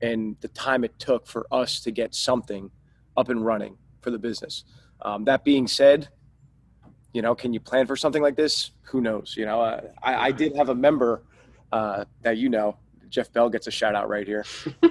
[0.00, 2.70] and the time it took for us to get something
[3.16, 4.64] up and running for the business.
[5.02, 6.08] Um, that being said,
[7.12, 8.72] you know, can you plan for something like this?
[8.84, 9.34] Who knows?
[9.36, 11.22] You know, uh, I, I, did have a member
[11.72, 12.76] uh, that you know,
[13.08, 14.44] Jeff Bell gets a shout out right here,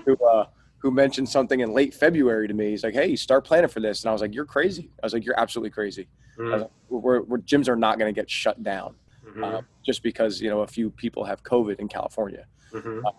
[0.06, 0.46] who uh,
[0.80, 2.70] who mentioned something in late February to me.
[2.70, 5.14] He's like, "Hey, start planning for this," and I was like, "You're crazy." I was
[5.14, 6.62] like, "You're absolutely crazy." Mm-hmm.
[6.62, 9.44] Like, we're, we're, gyms are not going to get shut down mm-hmm.
[9.44, 12.46] uh, just because you know a few people have COVID in California.
[12.72, 13.06] Mm-hmm.
[13.06, 13.12] Uh,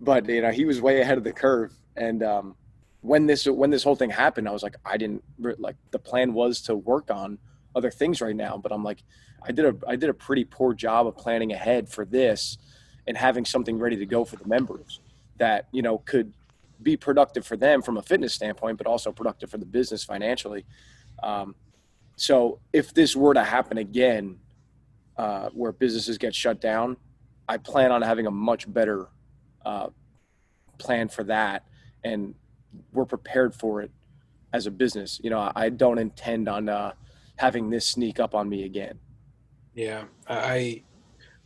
[0.00, 2.56] but you know, he was way ahead of the curve, and um,
[3.00, 6.32] when this when this whole thing happened, I was like, I didn't like the plan
[6.32, 7.38] was to work on
[7.74, 9.02] other things right now, but I'm like,
[9.42, 12.58] I did a I did a pretty poor job of planning ahead for this
[13.06, 15.00] and having something ready to go for the members
[15.38, 16.32] that you know could
[16.82, 20.64] be productive for them from a fitness standpoint, but also productive for the business financially.
[21.22, 21.54] Um,
[22.16, 24.38] so if this were to happen again,
[25.16, 26.96] uh, where businesses get shut down,
[27.48, 29.08] I plan on having a much better
[29.64, 29.88] uh,
[30.78, 31.64] plan for that,
[32.04, 32.34] and
[32.92, 33.90] we're prepared for it
[34.52, 35.20] as a business.
[35.22, 36.92] You know, I don't intend on uh,
[37.36, 38.98] having this sneak up on me again.
[39.74, 40.82] Yeah, I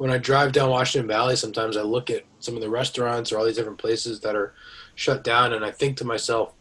[0.00, 3.38] when I drive down Washington Valley, sometimes I look at some of the restaurants or
[3.38, 4.54] all these different places that are
[4.94, 6.54] shut down, and I think to myself,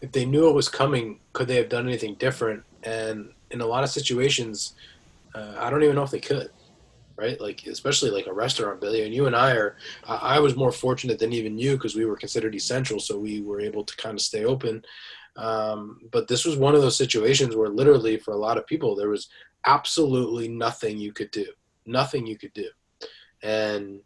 [0.00, 2.64] if they knew it was coming, could they have done anything different?
[2.82, 4.74] And in a lot of situations,
[5.36, 6.50] uh, I don't even know if they could,
[7.14, 7.40] right?
[7.40, 9.04] Like especially like a restaurant, Billy.
[9.04, 9.76] And you and I are.
[10.08, 13.60] I was more fortunate than even you because we were considered essential, so we were
[13.60, 14.84] able to kind of stay open.
[15.36, 18.96] Um, but this was one of those situations where literally for a lot of people
[18.96, 19.28] there was
[19.64, 21.46] absolutely nothing you could do,
[21.86, 22.66] nothing you could do
[23.42, 24.00] and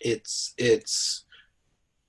[0.00, 1.24] it's it's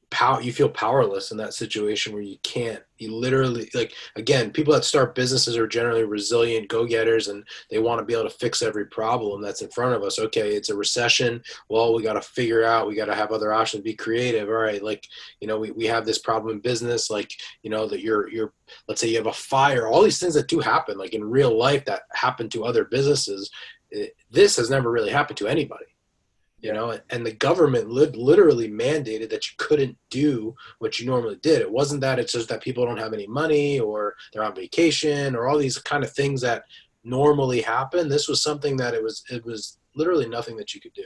[0.10, 4.74] power you feel powerless in that situation where you can't you literally like again people
[4.74, 8.64] that start businesses are generally resilient go-getters and they want to be able to fix
[8.64, 10.18] every problem that's in front of us.
[10.18, 11.42] Okay it's a recession.
[11.70, 14.48] Well we got to figure out we got to have other options be creative.
[14.50, 15.08] All right like
[15.42, 18.54] you know we, we have this problem in business like you know that you're you're
[18.88, 21.56] let's say you have a fire all these things that do happen like in real
[21.56, 23.52] life that happen to other businesses
[23.92, 25.86] it, this has never really happened to anybody
[26.62, 31.38] you know and the government li- literally mandated that you couldn't do what you normally
[31.38, 34.56] did it wasn't that it's just that people don't have any money or they're on
[34.56, 36.64] vacation or all these kind of things that
[37.04, 40.94] normally happen this was something that it was it was literally nothing that you could
[40.94, 41.06] do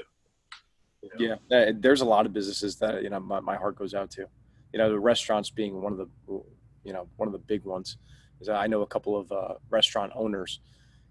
[1.01, 1.37] You know?
[1.49, 4.25] Yeah, there's a lot of businesses that you know my, my heart goes out to.
[4.71, 6.07] You know, the restaurants being one of the
[6.83, 7.97] you know one of the big ones.
[8.39, 10.59] Is I know a couple of uh, restaurant owners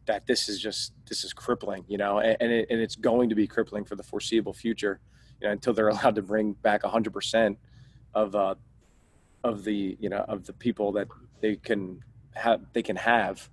[0.07, 1.85] that this is just this is crippling.
[1.89, 5.01] You know, and and, it, and it's going to be crippling for the foreseeable future.
[5.41, 7.59] You know, until they're allowed to bring back 100 percent
[8.15, 8.55] of uh,
[9.45, 11.09] of the you know of the people that
[11.41, 12.01] they can
[12.35, 13.49] have they can have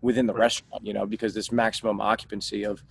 [0.00, 0.84] within the restaurant.
[0.86, 2.82] You know, because this maximum occupancy of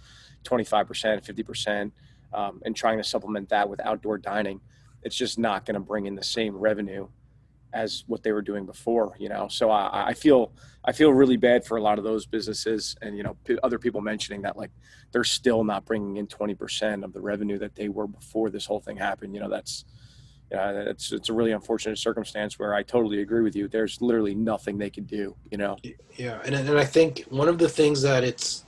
[0.43, 1.93] 25 percent, 50 percent
[2.33, 4.61] um, and trying to supplement that with outdoor dining,
[5.03, 7.07] it's just not going to bring in the same revenue
[7.73, 9.15] as what they were doing before.
[9.19, 10.51] You know, so I, I feel
[10.83, 13.79] I feel really bad for a lot of those businesses, and you know, p- other
[13.79, 14.71] people mentioning that like
[15.11, 18.65] they're still not bringing in twenty percent of the revenue that they were before this
[18.65, 19.33] whole thing happened.
[19.33, 19.85] You know, that's
[20.51, 23.67] yeah, it's it's a really unfortunate circumstance where I totally agree with you.
[23.67, 25.35] There's literally nothing they can do.
[25.49, 25.77] You know.
[26.15, 28.65] Yeah, and and I think one of the things that it's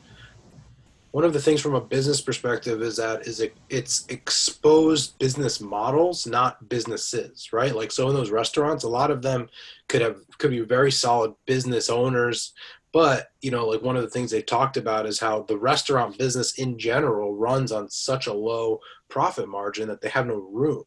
[1.13, 5.61] one of the things from a business perspective is that is it, it's exposed business
[5.61, 7.75] models not businesses right?
[7.75, 9.47] Like so in those restaurants a lot of them
[9.87, 12.53] could have could be very solid business owners
[12.91, 16.17] but you know like one of the things they talked about is how the restaurant
[16.17, 20.83] business in general runs on such a low profit margin that they have no room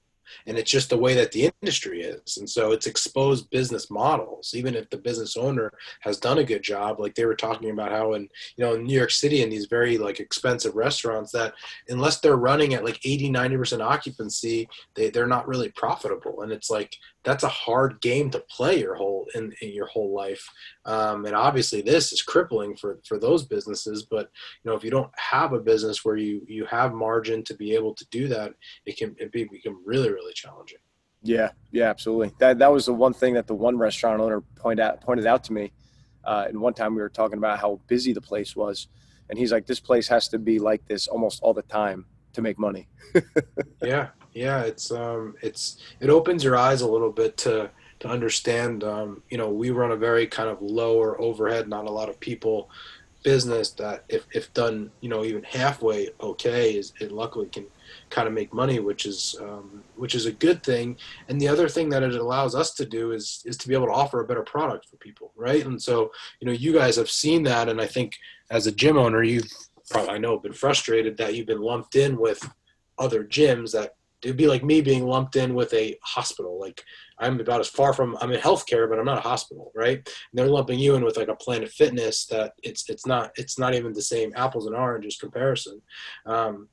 [0.46, 2.36] and it's just the way that the industry is.
[2.38, 6.62] And so it's exposed business models even if the business owner has done a good
[6.62, 9.50] job like they were talking about how in you know in new york city in
[9.50, 11.54] these very like expensive restaurants that
[11.88, 16.42] unless they're running at like 80 90% occupancy they, they're not really profitable.
[16.42, 20.14] And it's like that's a hard game to play your whole in, in your whole
[20.14, 20.48] life.
[20.84, 24.30] Um, and obviously this is crippling for for those businesses but
[24.62, 27.74] you know if you don't have a business where you you have margin to be
[27.74, 28.54] able to do that
[28.86, 30.78] it can it be, become really really challenging.
[31.22, 32.32] Yeah yeah absolutely.
[32.38, 35.42] That that was the one thing that the one restaurant owner pointed out pointed out
[35.44, 35.72] to me
[36.24, 38.86] uh, and one time we were talking about how busy the place was
[39.28, 42.40] and he's like this place has to be like this almost all the time to
[42.40, 42.88] make money.
[43.82, 48.84] Yeah yeah it's um it's it opens your eyes a little bit to to understand
[48.84, 52.20] um you know we run a very kind of lower overhead not a lot of
[52.20, 52.68] people
[53.22, 57.66] business that if, if done you know even halfway okay is it luckily can
[58.10, 60.96] kind of make money which is um, which is a good thing.
[61.28, 63.86] And the other thing that it allows us to do is is to be able
[63.86, 65.64] to offer a better product for people right?
[65.64, 68.16] And so you know you guys have seen that and i think
[68.50, 69.50] as a gym owner you've
[69.90, 72.48] probably i know been frustrated that you've been lumped in with
[72.98, 76.58] other gyms that it'd be like me being lumped in with a hospital.
[76.58, 76.82] Like
[77.18, 79.96] I'm about as far from I'm in healthcare, but I'm not a hospital, right?
[79.96, 83.58] And they're lumping you in with like a Planet Fitness that it's it's not it's
[83.58, 85.80] not even the same apples and oranges comparison.
[86.24, 86.68] Um,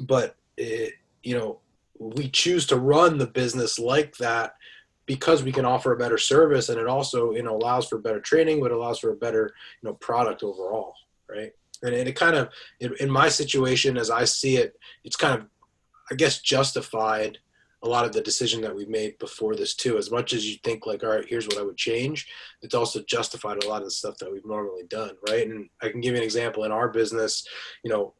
[0.00, 1.60] but it, you know,
[1.98, 4.54] we choose to run the business like that
[5.06, 8.20] because we can offer a better service, and it also you know allows for better
[8.20, 9.52] training, but allows for a better
[9.82, 10.94] you know product overall,
[11.28, 11.52] right?
[11.82, 12.50] And it, kind of
[12.80, 15.46] in my situation, as I see it, it's kind of
[16.10, 17.38] I guess justified
[17.82, 19.98] a lot of the decision that we made before this too.
[19.98, 22.26] As much as you think like, all right, here's what I would change,
[22.60, 25.46] it's also justified a lot of the stuff that we've normally done, right?
[25.46, 27.46] And I can give you an example in our business,
[27.84, 28.14] you know,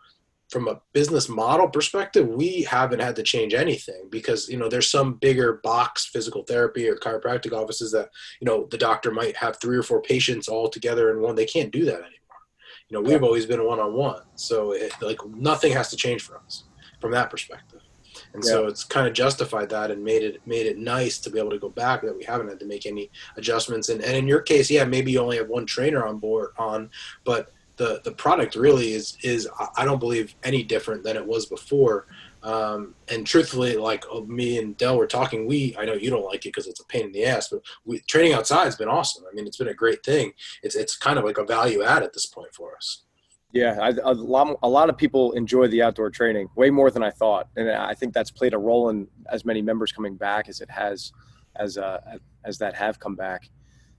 [0.48, 4.90] from a business model perspective, we haven't had to change anything because you know there's
[4.90, 8.09] some bigger box physical therapy or chiropractic offices that
[8.40, 11.35] you know the doctor might have three or four patients all together in one.
[11.35, 12.14] They can't do that anymore.
[12.88, 16.22] You know, we've always been one on one, so it, like nothing has to change
[16.22, 16.64] for us
[16.98, 17.77] from that perspective.
[18.34, 18.50] And yeah.
[18.50, 21.50] so it's kind of justified that and made it made it nice to be able
[21.50, 23.88] to go back that we haven't had to make any adjustments.
[23.88, 26.90] And, and in your case, yeah, maybe you only have one trainer on board on,
[27.24, 31.46] but the the product really is is I don't believe any different than it was
[31.46, 32.06] before.
[32.42, 36.24] Um, and truthfully, like uh, me and Dell were talking, we I know you don't
[36.24, 38.88] like it because it's a pain in the ass, but we, training outside has been
[38.88, 39.24] awesome.
[39.30, 40.32] I mean, it's been a great thing.
[40.62, 43.04] It's it's kind of like a value add at this point for us.
[43.52, 47.02] Yeah, I, a, lot, a lot of people enjoy the outdoor training way more than
[47.02, 50.48] I thought, and I think that's played a role in as many members coming back
[50.48, 51.12] as it has,
[51.56, 53.48] as uh, as that have come back,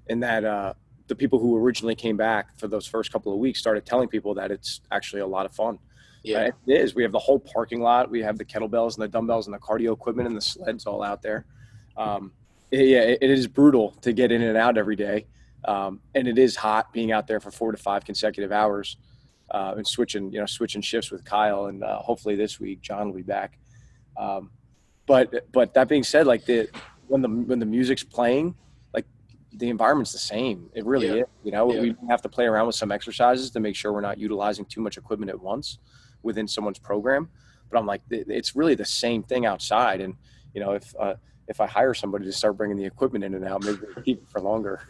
[0.08, 0.74] in that uh,
[1.08, 4.36] the people who originally came back for those first couple of weeks started telling people
[4.36, 5.80] that it's actually a lot of fun.
[6.24, 6.94] Yeah, it is.
[6.94, 8.12] We have the whole parking lot.
[8.12, 11.02] We have the kettlebells and the dumbbells and the cardio equipment and the sleds all
[11.02, 11.46] out there.
[11.98, 12.34] Um,
[12.70, 15.26] it, yeah, it, it is brutal to get in and out every day,
[15.66, 18.98] um, and it is hot being out there for four to five consecutive hours
[19.52, 23.08] uh, and switching, you know, switching shifts with Kyle, and uh, hopefully this week John
[23.08, 23.58] will be back.
[24.18, 24.52] Um,
[25.06, 26.70] but but that being said, like the
[27.08, 28.56] when the when the music's playing,
[28.94, 29.06] like
[29.54, 30.70] the environment's the same.
[30.74, 31.14] It really yeah.
[31.14, 31.26] is.
[31.44, 31.82] You know, yeah.
[31.82, 34.82] we have to play around with some exercises to make sure we're not utilizing too
[34.82, 35.80] much equipment at once
[36.22, 37.30] within someone's program.
[37.72, 40.16] But I'm like, it's really the same thing outside, and
[40.54, 41.16] you know, if uh,
[41.50, 44.30] if I hire somebody to start bringing the equipment in and out, maybe keep it
[44.30, 44.82] for longer.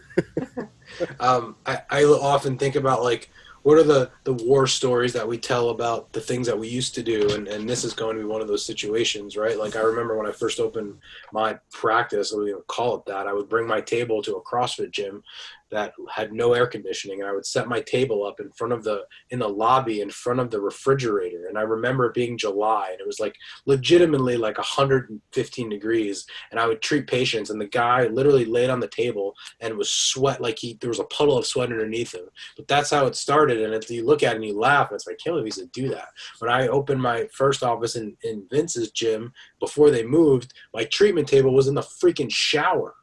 [1.20, 3.30] um, I, I often think about like
[3.64, 6.96] what are the the war stories that we tell about the things that we used
[6.96, 7.34] to do?
[7.34, 9.58] And and this is going to be one of those situations right?
[9.58, 10.98] Like i remember when i first opened
[11.32, 13.28] my practice we call it that.
[13.28, 15.24] I would bring my table to a crossfit gym
[15.72, 18.84] that had no air conditioning and i would set my table up in front of
[18.84, 21.48] the in the lobby in front of the refrigerator.
[21.48, 26.60] And i remember it being july and it was like legitimately like 115 degrees and
[26.60, 30.42] i would treat patients and the guy literally laid on the table and was sweat
[30.42, 32.26] like he there was a puddle of sweat underneath him.
[32.56, 35.08] But that's how it started and if you look at it and you laugh it's
[35.08, 36.10] like can't believe he used to do that.
[36.40, 40.54] When i opened my first office in, in vince's gym before they moved.
[40.74, 42.96] My treatment table was in the freaking shower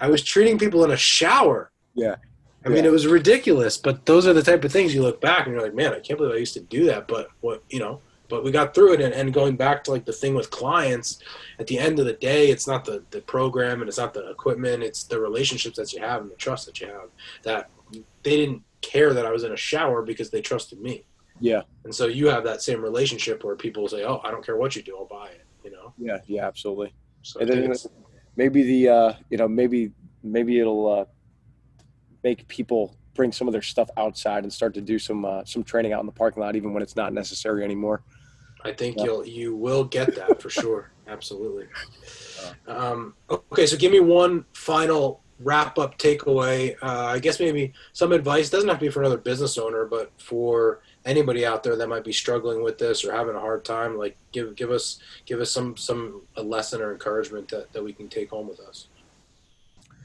[0.00, 1.70] I was treating people in a shower.
[1.94, 2.16] Yeah.
[2.64, 5.46] I mean, it was ridiculous, but those are the type of things you look back
[5.46, 7.08] and you're like, man, I can't believe I used to do that.
[7.08, 9.00] But what, you know, but we got through it.
[9.00, 11.20] And, and going back to like the thing with clients,
[11.58, 14.28] at the end of the day, it's not the, the program and it's not the
[14.30, 17.08] equipment, it's the relationships that you have and the trust that you have.
[17.42, 17.70] That
[18.22, 21.04] they didn't care that I was in a shower because they trusted me.
[21.40, 21.62] Yeah.
[21.84, 24.76] And so you have that same relationship where people say, oh, I don't care what
[24.76, 25.92] you do, I'll buy it, you know?
[25.96, 26.18] Yeah.
[26.26, 26.46] Yeah.
[26.46, 26.92] Absolutely.
[27.22, 27.74] So And then
[28.38, 29.90] maybe the uh, you know maybe
[30.22, 31.04] maybe it'll uh,
[32.24, 35.62] make people bring some of their stuff outside and start to do some uh, some
[35.62, 38.02] training out in the parking lot, even when it's not necessary anymore.
[38.64, 39.04] I think Yeah.
[39.04, 40.90] you'll you will get that for sure.
[41.08, 41.66] Absolutely.
[42.66, 46.74] Um, okay, so give me one final wrap up takeaway.
[46.82, 50.12] Uh, I guess maybe some advice doesn't have to be for another business owner, but
[50.18, 53.96] for anybody out there that might be struggling with this or having a hard time,
[53.96, 57.92] like give give us give us some some a lesson or encouragement that, that we
[57.92, 58.88] can take home with us.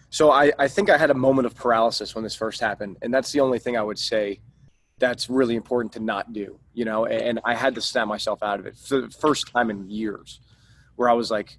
[0.09, 3.13] So I, I think I had a moment of paralysis when this first happened, and
[3.13, 4.39] that's the only thing I would say
[4.99, 6.57] that's really important to not do.
[6.73, 9.51] You know, and, and I had to snap myself out of it for the first
[9.51, 10.39] time in years,
[10.95, 11.57] where I was like,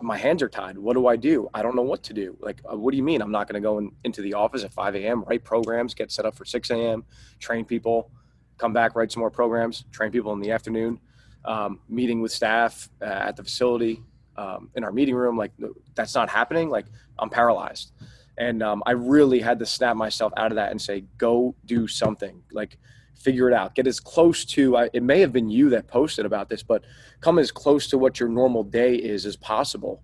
[0.00, 0.76] my hands are tied.
[0.76, 1.48] What do I do?
[1.54, 2.36] I don't know what to do.
[2.40, 3.22] Like, uh, what do you mean?
[3.22, 5.22] I'm not going to go in, into the office at 5 a.m.
[5.22, 7.04] Write programs, get set up for 6 a.m.
[7.38, 8.10] Train people,
[8.58, 11.00] come back, write some more programs, train people in the afternoon,
[11.44, 14.02] um, meeting with staff uh, at the facility,
[14.36, 15.36] um, in our meeting room.
[15.36, 15.52] Like,
[15.94, 16.70] that's not happening.
[16.70, 16.86] Like,
[17.18, 17.92] I'm paralyzed.
[18.36, 21.86] And um, I really had to snap myself out of that and say, go do
[21.86, 22.42] something.
[22.52, 22.78] Like,
[23.14, 23.74] figure it out.
[23.74, 26.84] Get as close to, I, it may have been you that posted about this, but
[27.20, 30.02] come as close to what your normal day is as possible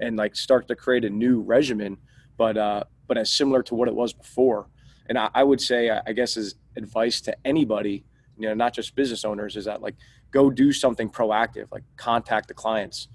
[0.00, 1.98] and like start to create a new regimen,
[2.36, 4.68] but, uh, but as similar to what it was before.
[5.06, 8.04] And I, I would say, I guess, as advice to anybody,
[8.38, 9.94] you know, not just business owners, is that like
[10.30, 13.08] go do something proactive, like contact the clients,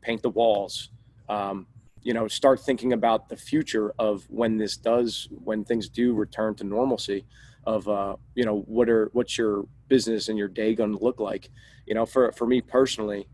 [0.00, 0.90] paint the walls,
[1.28, 1.66] um,
[2.04, 6.54] you know start thinking about the future of when this does when things do return
[6.54, 7.24] to normalcy
[7.66, 11.18] of uh, you know what are what's your business and your day going to look
[11.18, 11.50] like?
[11.86, 13.26] You know for for me personally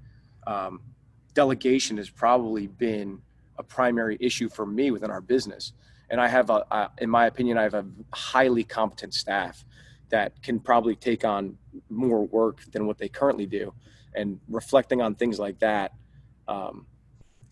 [0.46, 0.80] um,
[1.34, 3.20] delegation has probably been
[3.58, 5.72] a primary issue for me within our business.
[6.08, 9.64] And i have a, in my opinion i have a highly competent staff
[10.10, 11.56] that can probably take on
[11.88, 13.72] more work than what they currently do
[14.14, 15.92] and reflecting on things like that
[16.48, 16.86] um,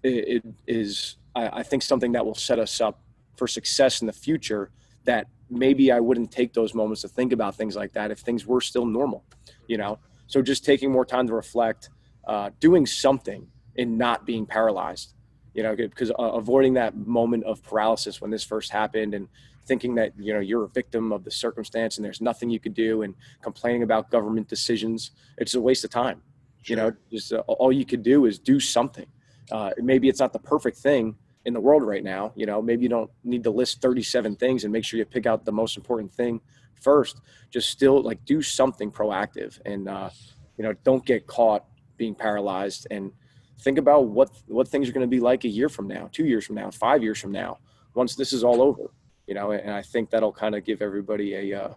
[0.03, 3.01] it, it is I, I think something that will set us up
[3.37, 4.71] for success in the future
[5.05, 8.47] that maybe I wouldn't take those moments to think about things like that if things
[8.47, 9.25] were still normal,
[9.67, 9.99] you know?
[10.27, 11.89] So just taking more time to reflect,
[12.27, 13.47] uh, doing something
[13.79, 15.15] and not being paralyzed,
[15.55, 19.29] you know, because uh, avoiding that moment of paralysis when this first happened and
[19.69, 22.75] thinking that, you know, you're a victim of the circumstance and there's nothing you could
[22.75, 26.23] do and complaining about government decisions, it's a waste of time.
[26.65, 29.07] You know, just uh, all you could do is do something.
[29.53, 31.15] Uh, maybe it's not the perfect thing
[31.45, 32.33] in the world right now.
[32.35, 35.27] You know, maybe you don't need to list 37 things and make sure you pick
[35.27, 36.41] out the most important thing
[36.81, 37.21] first.
[37.51, 40.11] Just still like do something proactive and, uh,
[40.57, 41.65] you know, don't get caught
[41.97, 43.13] being paralyzed and
[43.61, 46.27] think about what, what things are going to be like a year from now, two
[46.27, 47.59] years from now, five years from now,
[47.95, 48.91] once this is all over,
[49.29, 51.75] you know, and I think that'll kind of give everybody a, uh,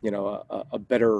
[0.00, 1.18] you know, a, a better,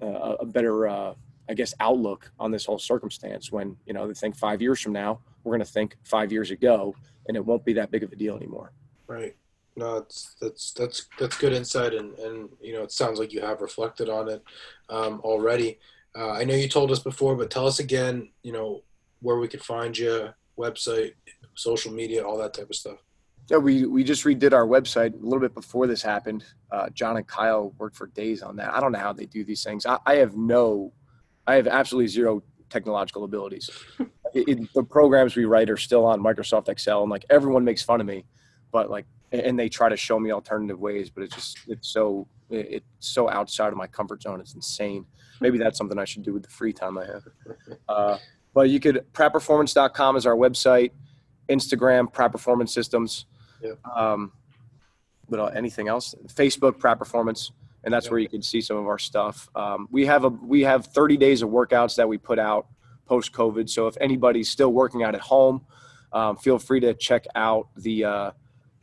[0.00, 1.14] uh, a better, uh,
[1.48, 4.94] I guess, outlook on this whole circumstance when, you know, they think five years from
[4.94, 6.94] now, we're going to think five years ago
[7.28, 8.72] and it won't be that big of a deal anymore.
[9.06, 9.36] Right.
[9.76, 13.42] No, it's that's that's that's good insight, and and you know it sounds like you
[13.42, 14.42] have reflected on it
[14.88, 15.78] um, already.
[16.16, 18.30] Uh, I know you told us before, but tell us again.
[18.42, 18.82] You know
[19.20, 21.12] where we could find you, website,
[21.54, 23.00] social media, all that type of stuff.
[23.48, 26.44] Yeah, we, we just redid our website a little bit before this happened.
[26.70, 28.74] Uh, John and Kyle worked for days on that.
[28.74, 29.86] I don't know how they do these things.
[29.86, 30.92] I, I have no,
[31.46, 33.70] I have absolutely zero technological abilities.
[34.34, 37.82] it, it- the programs we write are still on Microsoft Excel, and like everyone makes
[37.82, 38.24] fun of me,
[38.72, 42.26] but like, and they try to show me alternative ways, but it's just it's so
[42.48, 44.40] it, it's so outside of my comfort zone.
[44.40, 45.04] It's insane.
[45.40, 47.24] Maybe that's something I should do with the free time I have.
[47.88, 48.18] Uh,
[48.54, 50.90] but you could prattperformance.com is our website,
[51.48, 53.26] Instagram, Pratt Performance Systems.
[53.62, 53.72] Yeah.
[53.94, 54.32] Um,
[55.28, 56.14] but uh, anything else?
[56.28, 57.52] Facebook Pratt Performance,
[57.84, 59.48] and that's where you can see some of our stuff.
[59.54, 62.66] Um, we have a we have 30 days of workouts that we put out
[63.06, 63.68] post COVID.
[63.68, 65.64] So if anybody's still working out at home,
[66.12, 68.30] um, feel free to check out the uh,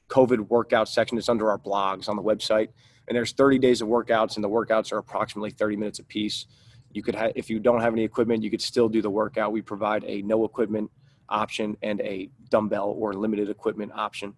[0.10, 1.18] COVID workout section.
[1.18, 2.70] It's under our blogs on the website,
[3.08, 6.46] and there's 30 days of workouts, and the workouts are approximately 30 minutes a piece.
[6.92, 9.52] You could, ha- if you don't have any equipment, you could still do the workout.
[9.52, 10.92] We provide a no equipment
[11.28, 14.36] option and a dumbbell or limited equipment option.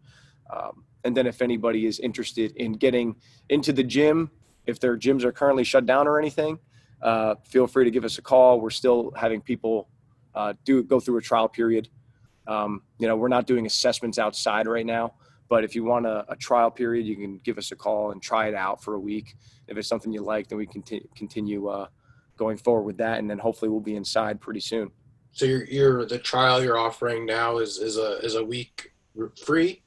[0.52, 3.16] Um, and then if anybody is interested in getting
[3.50, 4.32] into the gym,
[4.66, 6.60] if their gyms are currently shut down or anything,
[7.02, 8.60] uh, feel free to give us a call.
[8.60, 9.90] We're still having people
[10.34, 11.90] uh, do go through a trial period.
[12.48, 15.14] Um, you know, we're not doing assessments outside right now,
[15.50, 18.22] but if you want a, a, trial period, you can give us a call and
[18.22, 19.36] try it out for a week.
[19.68, 20.84] If it's something you like, then we can
[21.16, 21.88] continue, uh,
[22.38, 24.92] going forward with that, and then hopefully we'll be inside pretty soon.
[25.32, 28.94] So you're, you're the trial you're offering now is is a is a week
[29.44, 29.82] free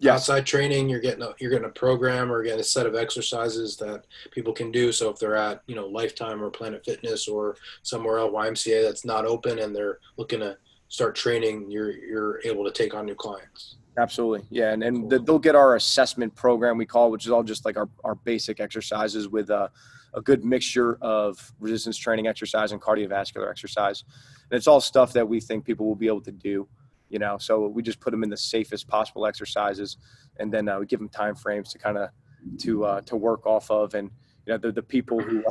[0.00, 0.14] yeah.
[0.14, 3.76] outside training you're getting a you're getting a program or getting a set of exercises
[3.76, 4.92] that people can do.
[4.92, 9.04] So if they're at you know lifetime or planet fitness or somewhere else ymca that's
[9.04, 10.56] not open and they're looking to
[10.88, 13.76] start training you're you're able to take on new clients.
[13.96, 14.46] Absolutely.
[14.50, 14.72] Yeah.
[14.72, 15.24] And, and cool.
[15.24, 18.60] they'll get our assessment program we call which is all just like our, our basic
[18.60, 19.70] exercises with a,
[20.14, 24.04] a good mixture of resistance training exercise and cardiovascular exercise.
[24.50, 26.68] And it's all stuff that we think people will be able to do
[27.08, 29.96] you know so we just put them in the safest possible exercises
[30.38, 32.10] and then uh, we give them time frames to kind of
[32.58, 33.94] to uh, to work off of.
[33.94, 34.10] And
[34.46, 35.44] you know the, the people who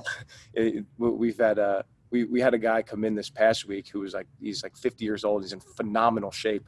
[0.97, 4.13] we've had uh we, we had a guy come in this past week who was
[4.13, 5.43] like he's like 50 years old.
[5.43, 6.67] He's in phenomenal shape.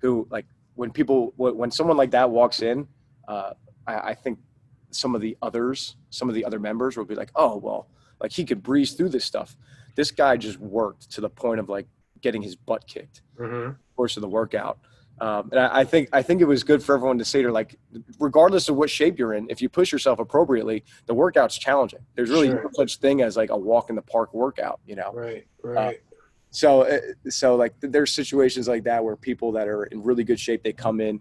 [0.00, 2.88] Who like when people when someone like that walks in
[3.28, 3.52] uh,
[3.86, 4.38] I, I think
[4.92, 7.88] some of the others some of the other members will be like oh well
[8.20, 9.56] like he could breeze through this stuff.
[9.94, 11.86] This guy just worked to the point of like
[12.20, 13.22] getting his butt kicked.
[13.38, 13.72] Mm-hmm.
[14.00, 14.78] Course of the workout.
[15.20, 17.52] Um, and I, I, think I think it was good for everyone to say to
[17.52, 17.78] like,
[18.18, 21.98] regardless of what shape you're in, if you push yourself appropriately, the workout's challenging.
[22.14, 22.62] There's really sure.
[22.64, 25.12] no such thing as like a walk in the park workout, you know.
[25.12, 25.96] Right, uh, right.
[25.96, 26.16] Uh,
[26.50, 30.62] so, so like there's situations like that where people that are in really good shape
[30.62, 31.20] they come in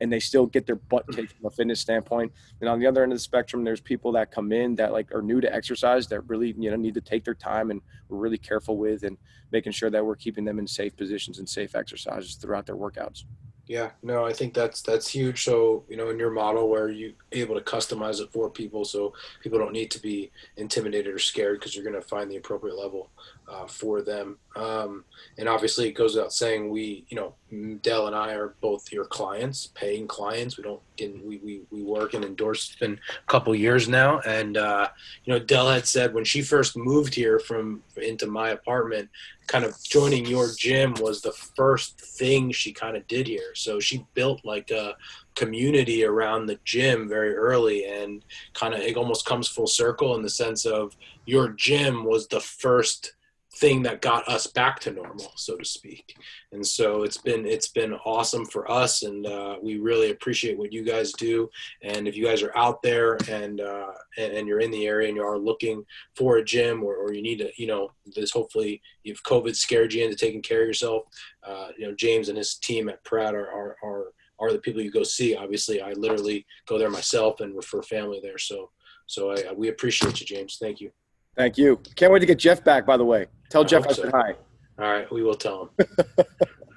[0.00, 2.32] and they still get their butt kicked from a fitness standpoint.
[2.60, 5.12] And on the other end of the spectrum, there's people that come in that like
[5.14, 8.18] are new to exercise that really you know need to take their time and we're
[8.18, 9.16] really careful with and
[9.52, 13.24] making sure that we're keeping them in safe positions and safe exercises throughout their workouts.
[13.70, 15.44] Yeah, no, I think that's that's huge.
[15.44, 19.12] So you know, in your model where you able to customize it for people, so
[19.44, 22.76] people don't need to be intimidated or scared because you're going to find the appropriate
[22.76, 23.10] level
[23.46, 24.38] uh, for them.
[24.56, 25.04] Um,
[25.38, 27.34] and obviously, it goes without saying, we, you know,
[27.82, 30.56] Dell and I are both your clients, paying clients.
[30.56, 32.68] We don't, we, we, we work and endorse.
[32.68, 34.20] It's been a couple years now.
[34.20, 34.88] And, uh,
[35.24, 39.08] you know, Dell had said when she first moved here from into my apartment,
[39.46, 43.54] kind of joining your gym was the first thing she kind of did here.
[43.54, 44.96] So she built like a
[45.34, 50.22] community around the gym very early and kind of it almost comes full circle in
[50.22, 53.14] the sense of your gym was the first
[53.60, 56.16] thing that got us back to normal so to speak.
[56.52, 60.72] And so it's been it's been awesome for us and uh, we really appreciate what
[60.72, 61.48] you guys do.
[61.82, 65.16] And if you guys are out there and uh, and, you're in the area and
[65.16, 65.84] you are looking
[66.16, 69.92] for a gym or, or you need to you know this hopefully if covid scared
[69.92, 71.04] you into taking care of yourself
[71.46, 74.04] uh, you know james and his team at pratt are, are, are
[74.40, 75.36] are the people you go see.
[75.36, 78.38] Obviously i literally go there myself and refer family there.
[78.38, 78.70] So
[79.06, 80.56] so I, we appreciate you james.
[80.58, 80.90] Thank you
[81.36, 81.80] Thank you.
[81.96, 83.26] Can't wait to get Jeff back, by the way.
[83.50, 84.02] Tell I Jeff I so.
[84.02, 84.34] said hi.
[84.78, 85.86] All right, we will tell him.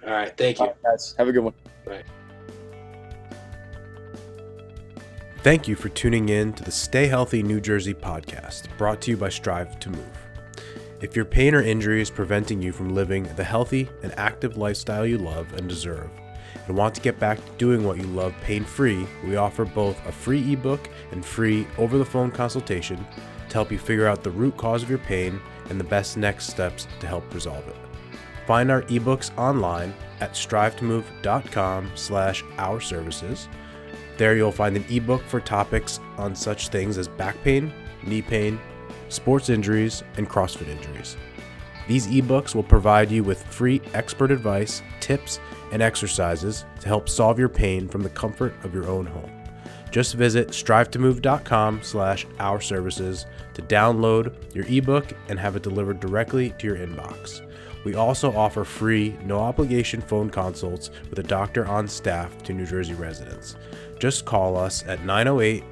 [0.06, 0.66] All right, thank you.
[0.66, 1.16] Right, guys.
[1.18, 1.54] Have a good one.
[1.86, 2.04] Bye.
[5.38, 9.18] Thank you for tuning in to the Stay Healthy New Jersey podcast, brought to you
[9.18, 10.18] by Strive to Move.
[11.02, 15.06] If your pain or injury is preventing you from living the healthy and active lifestyle
[15.06, 16.10] you love and deserve,
[16.68, 20.06] and want to get back to doing what you love pain free, we offer both
[20.08, 23.06] a free ebook and free over the phone consultation
[23.54, 25.40] to help you figure out the root cause of your pain
[25.70, 27.76] and the best next steps to help resolve it.
[28.48, 33.48] Find our ebooks online at strivetomove.com slash our services.
[34.18, 37.72] There you'll find an ebook for topics on such things as back pain,
[38.04, 38.60] knee pain,
[39.10, 41.16] sports injuries, and CrossFit injuries.
[41.88, 45.40] These ebooks will provide you with free expert advice, tips,
[45.72, 49.43] and exercises to help solve your pain from the comfort of your own home.
[49.94, 56.50] Just visit strivetomove.com slash our services to download your ebook and have it delivered directly
[56.58, 57.48] to your inbox.
[57.84, 62.66] We also offer free, no obligation phone consults with a doctor on staff to New
[62.66, 63.56] Jersey residents.
[64.00, 65.64] Just call us at 908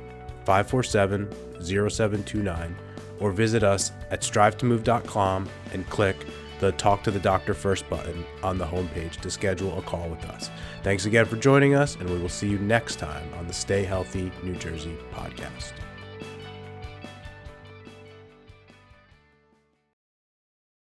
[0.46, 1.28] 547
[1.60, 2.76] 0729
[3.20, 6.18] or visit us at strivetomove.com and click
[6.62, 10.24] the Talk to the Doctor First button on the homepage to schedule a call with
[10.26, 10.52] us.
[10.84, 13.84] Thanks again for joining us, and we will see you next time on the Stay
[13.84, 15.74] Healthy New Jersey podcast.